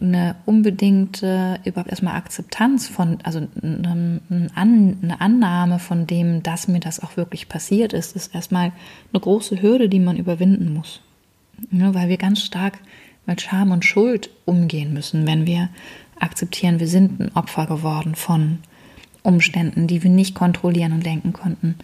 [0.00, 7.16] eine unbedingte überhaupt erstmal Akzeptanz von, also eine Annahme von dem, dass mir das auch
[7.16, 8.72] wirklich passiert ist, ist erstmal
[9.12, 11.00] eine große Hürde, die man überwinden muss.
[11.70, 12.78] Ja, weil wir ganz stark
[13.26, 15.68] mit Scham und Schuld umgehen müssen, wenn wir
[16.18, 18.58] akzeptieren, wir sind ein Opfer geworden von
[19.22, 21.76] Umständen, die wir nicht kontrollieren und lenken konnten.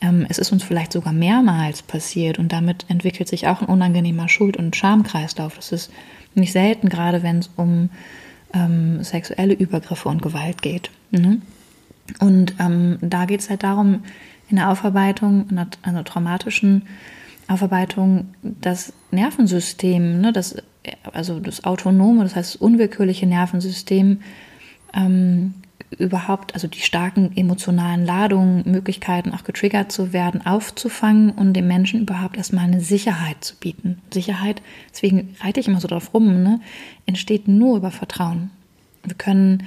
[0.00, 4.28] Ähm, es ist uns vielleicht sogar mehrmals passiert und damit entwickelt sich auch ein unangenehmer
[4.28, 5.56] Schuld- und Schamkreislauf.
[5.56, 5.90] Das ist
[6.34, 7.88] nicht selten, gerade wenn es um
[8.52, 10.90] ähm, sexuelle Übergriffe und Gewalt geht.
[11.10, 11.42] Mhm.
[12.20, 14.04] Und ähm, da geht es halt darum,
[14.48, 16.82] in der Aufarbeitung, in der, einer traumatischen
[17.48, 20.56] Aufarbeitung, das Nervensystem, ne, das,
[21.12, 24.20] also das autonome, das heißt das unwillkürliche Nervensystem,
[24.94, 25.54] ähm,
[25.98, 32.00] überhaupt, also die starken emotionalen Ladungen, Möglichkeiten auch getriggert zu werden, aufzufangen und dem Menschen
[32.00, 33.98] überhaupt erstmal eine Sicherheit zu bieten.
[34.12, 36.60] Sicherheit, deswegen reite ich immer so drauf rum, ne,
[37.06, 38.50] entsteht nur über Vertrauen.
[39.04, 39.62] Wir können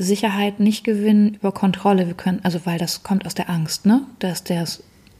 [0.00, 2.06] Sicherheit nicht gewinnen über Kontrolle.
[2.06, 4.02] Wir können, also weil das kommt aus der Angst, ne?
[4.18, 4.66] Dass der,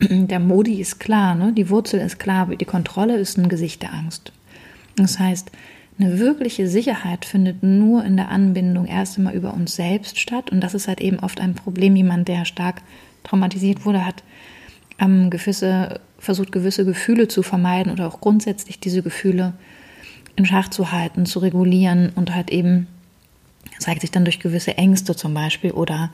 [0.09, 1.53] der Modi ist klar, ne?
[1.53, 4.33] Die Wurzel ist klar, die Kontrolle ist ein Gesicht der Angst.
[4.97, 5.51] Das heißt,
[5.99, 10.51] eine wirkliche Sicherheit findet nur in der Anbindung erst einmal über uns selbst statt.
[10.51, 11.95] Und das ist halt eben oft ein Problem.
[11.95, 12.83] Jemand, der stark
[13.23, 14.23] traumatisiert wurde, hat
[14.99, 19.53] ähm, gewisse, versucht, gewisse Gefühle zu vermeiden oder auch grundsätzlich diese Gefühle
[20.37, 22.87] in Schach zu halten, zu regulieren und halt eben
[23.79, 26.11] zeigt sich dann durch gewisse Ängste zum Beispiel oder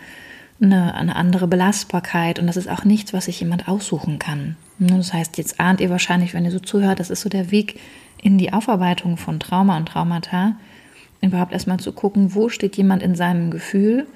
[0.61, 2.39] eine, eine andere Belastbarkeit.
[2.39, 4.57] Und das ist auch nichts, was sich jemand aussuchen kann.
[4.79, 7.81] Das heißt, jetzt ahnt ihr wahrscheinlich, wenn ihr so zuhört, das ist so der Weg,
[8.23, 10.57] in die Aufarbeitung von Trauma und Traumata
[11.21, 14.07] überhaupt erstmal zu gucken, wo steht jemand in seinem Gefühl,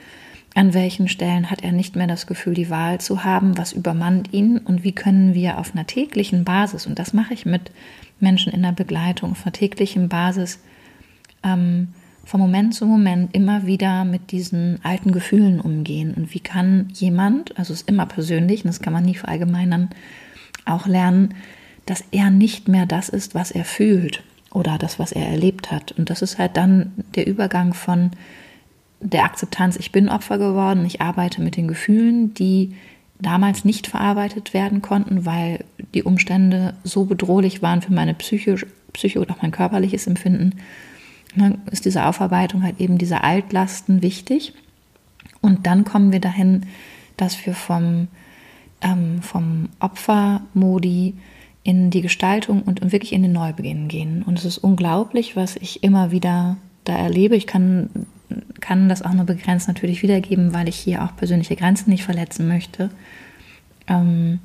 [0.54, 4.32] an welchen Stellen hat er nicht mehr das Gefühl, die Wahl zu haben, was übermannt
[4.32, 7.70] ihn und wie können wir auf einer täglichen Basis, und das mache ich mit
[8.18, 10.60] Menschen in der Begleitung, auf einer täglichen Basis
[11.44, 11.88] ähm,
[12.30, 17.58] von Moment zu Moment immer wieder mit diesen alten Gefühlen umgehen und wie kann jemand,
[17.58, 19.90] also es ist immer persönlich und das kann man nie verallgemeinern,
[20.64, 21.34] auch lernen,
[21.86, 24.22] dass er nicht mehr das ist, was er fühlt
[24.52, 25.90] oder das, was er erlebt hat.
[25.90, 28.12] Und das ist halt dann der Übergang von
[29.00, 32.76] der Akzeptanz, ich bin Opfer geworden, ich arbeite mit den Gefühlen, die
[33.18, 35.64] damals nicht verarbeitet werden konnten, weil
[35.94, 38.54] die Umstände so bedrohlich waren für meine Psyche,
[38.92, 40.60] Psyche oder auch mein körperliches Empfinden.
[41.36, 44.52] Dann ist diese Aufarbeitung halt eben dieser Altlasten wichtig.
[45.40, 46.66] Und dann kommen wir dahin,
[47.16, 48.08] dass wir vom,
[48.80, 51.14] ähm, vom Opfermodi
[51.62, 54.22] in die Gestaltung und wirklich in den Neubeginn gehen.
[54.22, 57.36] Und es ist unglaublich, was ich immer wieder da erlebe.
[57.36, 57.90] Ich kann,
[58.60, 62.48] kann das auch nur begrenzt natürlich wiedergeben, weil ich hier auch persönliche Grenzen nicht verletzen
[62.48, 62.90] möchte.
[63.86, 64.40] Ähm,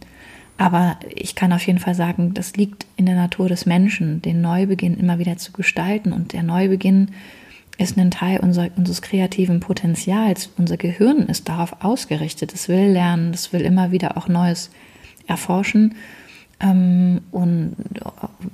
[0.57, 4.41] aber ich kann auf jeden Fall sagen, das liegt in der Natur des Menschen, den
[4.41, 6.13] Neubeginn immer wieder zu gestalten.
[6.13, 7.11] Und der Neubeginn
[7.77, 10.49] ist ein Teil unser, unseres kreativen Potenzials.
[10.57, 12.53] Unser Gehirn ist darauf ausgerichtet.
[12.53, 14.69] Es will lernen, es will immer wieder auch Neues
[15.27, 15.95] erforschen.
[16.61, 17.75] Ähm, und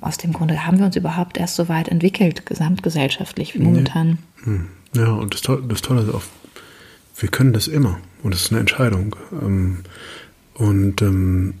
[0.00, 4.18] aus dem Grunde haben wir uns überhaupt erst so weit entwickelt, gesamtgesellschaftlich wie momentan.
[4.94, 6.22] Ja, und das, Tolle, das Tolle ist auch,
[7.16, 9.14] wir können das immer und es ist eine Entscheidung.
[10.54, 11.54] Und ähm,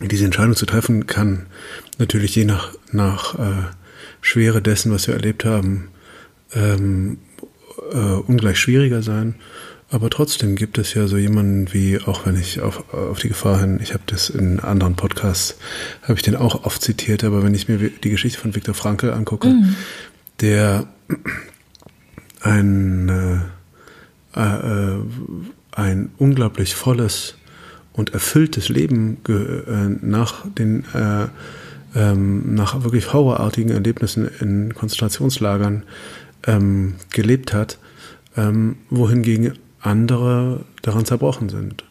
[0.00, 1.46] diese Entscheidung zu treffen kann
[1.98, 3.64] natürlich je nach, nach äh,
[4.20, 5.88] Schwere dessen, was wir erlebt haben,
[6.54, 7.18] ähm,
[7.92, 9.34] äh, ungleich schwieriger sein.
[9.90, 13.60] Aber trotzdem gibt es ja so jemanden wie, auch wenn ich auf, auf die Gefahr
[13.60, 15.56] hin, ich habe das in anderen Podcasts,
[16.02, 19.10] habe ich den auch oft zitiert, aber wenn ich mir die Geschichte von Viktor Frankl
[19.10, 19.74] angucke, mhm.
[20.40, 20.86] der
[22.40, 23.08] ein,
[24.36, 24.98] äh, äh,
[25.72, 27.34] ein unglaublich volles
[27.92, 31.28] und erfülltes Leben äh, nach den äh,
[31.94, 35.84] ähm, nach wirklich horrorartigen Erlebnissen in Konzentrationslagern
[36.46, 37.78] ähm, gelebt hat,
[38.36, 41.84] ähm, wohingegen andere daran zerbrochen sind.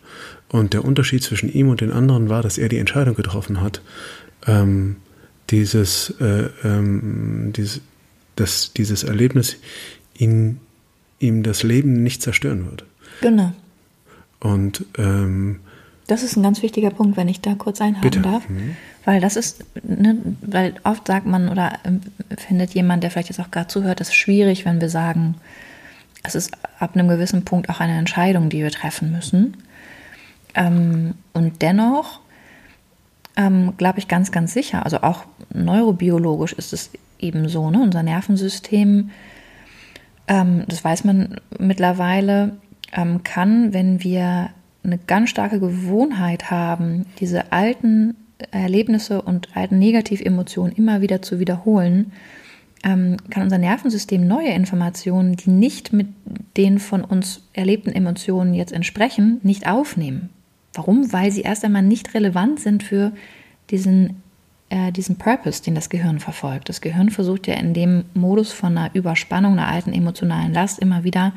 [0.50, 3.82] Und der Unterschied zwischen ihm und den anderen war, dass er die Entscheidung getroffen hat,
[4.48, 4.96] ähm,
[5.50, 7.82] dieses, äh, ähm, dieses,
[8.36, 9.58] dass dieses Erlebnis
[10.18, 10.60] ihn,
[11.20, 12.86] ihm das Leben nicht zerstören wird.
[13.22, 13.54] Genau.
[14.40, 15.60] Und ähm,
[16.12, 18.22] das ist ein ganz wichtiger Punkt, wenn ich da kurz einhaken bitte.
[18.22, 18.48] darf.
[18.50, 18.76] Mhm.
[19.06, 21.74] Weil das ist, ne, weil oft sagt man oder
[22.38, 25.36] findet jemand, der vielleicht jetzt auch gerade zuhört, das ist schwierig, wenn wir sagen,
[26.24, 29.58] es ist ab einem gewissen Punkt auch eine Entscheidung, die wir treffen müssen.
[30.54, 32.20] Ähm, und dennoch
[33.38, 37.82] ähm, glaube ich ganz, ganz sicher, also auch neurobiologisch ist es eben so, ne?
[37.82, 39.12] unser Nervensystem,
[40.28, 42.58] ähm, das weiß man mittlerweile,
[42.92, 44.50] ähm, kann, wenn wir
[44.84, 48.16] eine ganz starke Gewohnheit haben, diese alten
[48.52, 52.12] Erlebnisse und alten Negativemotionen immer wieder zu wiederholen,
[52.84, 56.08] ähm, kann unser Nervensystem neue Informationen, die nicht mit
[56.56, 60.30] den von uns erlebten Emotionen jetzt entsprechen, nicht aufnehmen.
[60.74, 61.12] Warum?
[61.12, 63.12] Weil sie erst einmal nicht relevant sind für
[63.70, 64.22] diesen,
[64.70, 66.70] äh, diesen Purpose, den das Gehirn verfolgt.
[66.70, 71.04] Das Gehirn versucht ja in dem Modus von einer Überspannung, einer alten emotionalen Last immer
[71.04, 71.34] wieder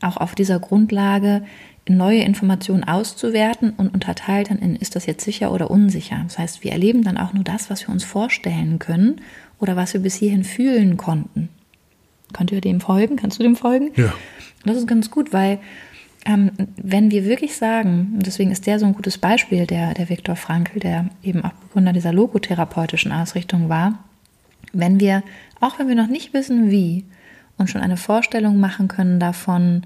[0.00, 1.42] auch auf dieser Grundlage
[1.88, 6.20] neue Informationen auszuwerten und unterteilt dann in, ist das jetzt sicher oder unsicher.
[6.24, 9.20] Das heißt, wir erleben dann auch nur das, was wir uns vorstellen können
[9.58, 11.48] oder was wir bis hierhin fühlen konnten.
[12.32, 13.16] Könnt ihr dem folgen?
[13.16, 13.90] Kannst du dem folgen?
[13.96, 14.12] Ja.
[14.64, 15.58] Das ist ganz gut, weil
[16.26, 20.08] ähm, wenn wir wirklich sagen, und deswegen ist der so ein gutes Beispiel, der, der
[20.08, 24.04] Viktor Frankl, der eben auch Begründer dieser logotherapeutischen Ausrichtung war,
[24.72, 25.22] wenn wir,
[25.60, 27.04] auch wenn wir noch nicht wissen, wie,
[27.56, 29.82] uns schon eine Vorstellung machen können davon,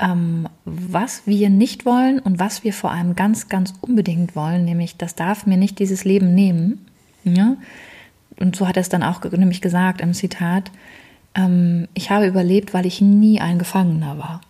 [0.00, 4.96] ähm, was wir nicht wollen und was wir vor allem ganz, ganz unbedingt wollen, nämlich
[4.96, 6.86] das darf mir nicht dieses Leben nehmen,
[7.24, 7.56] ja,
[8.38, 10.70] und so hat er es dann auch nämlich gesagt im Zitat,
[11.34, 14.40] ähm, ich habe überlebt, weil ich nie ein Gefangener war.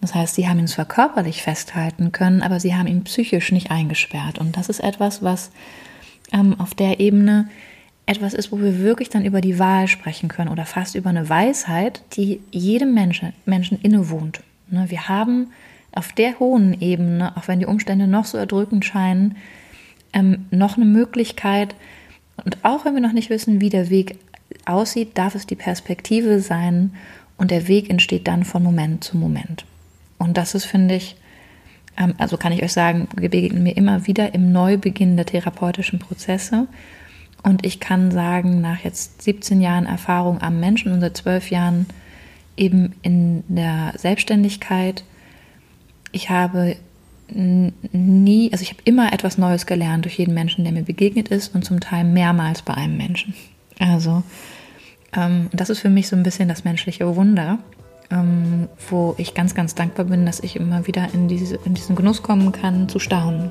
[0.00, 3.70] Das heißt, sie haben ihn zwar körperlich festhalten können, aber sie haben ihn psychisch nicht
[3.70, 4.38] eingesperrt.
[4.38, 5.50] Und das ist etwas, was
[6.32, 7.48] ähm, auf der Ebene
[8.06, 11.28] etwas ist, wo wir wirklich dann über die Wahl sprechen können oder fast über eine
[11.28, 14.40] Weisheit, die jedem Menschen, Menschen innewohnt.
[14.70, 15.52] Ne, wir haben
[15.92, 19.36] auf der hohen Ebene, auch wenn die Umstände noch so erdrückend scheinen,
[20.12, 21.74] ähm, noch eine Möglichkeit,
[22.44, 24.18] und auch wenn wir noch nicht wissen, wie der Weg
[24.64, 26.92] aussieht, darf es die Perspektive sein
[27.36, 29.64] und der Weg entsteht dann von Moment zu Moment.
[30.18, 31.16] Und das ist, finde ich,
[31.96, 36.66] ähm, also kann ich euch sagen, begegnen mir immer wieder im Neubeginn der therapeutischen Prozesse.
[37.42, 41.86] Und ich kann sagen, nach jetzt 17 Jahren Erfahrung am Menschen und seit 12 Jahren
[42.58, 45.04] eben in der Selbstständigkeit,
[46.12, 46.76] ich habe
[47.30, 51.54] nie, also ich habe immer etwas Neues gelernt durch jeden Menschen, der mir begegnet ist
[51.54, 53.34] und zum Teil mehrmals bei einem Menschen.
[53.78, 54.22] Also
[55.14, 57.58] ähm, das ist für mich so ein bisschen das menschliche Wunder,
[58.10, 61.96] ähm, wo ich ganz, ganz dankbar bin, dass ich immer wieder in, diese, in diesen
[61.96, 63.50] Genuss kommen kann, zu staunen.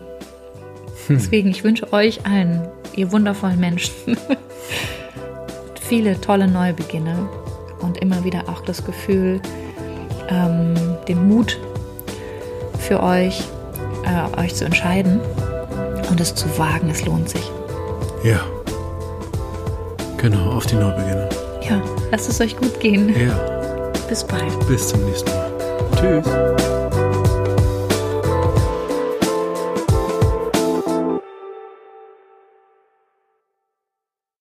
[1.05, 1.17] Hm.
[1.17, 3.93] Deswegen, ich wünsche euch allen, ihr wundervollen Menschen,
[5.81, 7.29] viele tolle Neubeginne
[7.79, 9.41] und immer wieder auch das Gefühl,
[10.29, 10.75] ähm,
[11.07, 11.59] den Mut
[12.79, 13.47] für euch,
[14.05, 15.19] äh, euch zu entscheiden
[16.09, 17.51] und es zu wagen, es lohnt sich.
[18.23, 18.39] Ja.
[20.17, 21.29] Genau, auf die Neubeginne.
[21.61, 23.09] Ja, lasst es euch gut gehen.
[23.09, 23.37] Ja.
[24.09, 24.67] Bis bald.
[24.67, 25.51] Bis zum nächsten Mal.
[25.95, 26.76] Tschüss.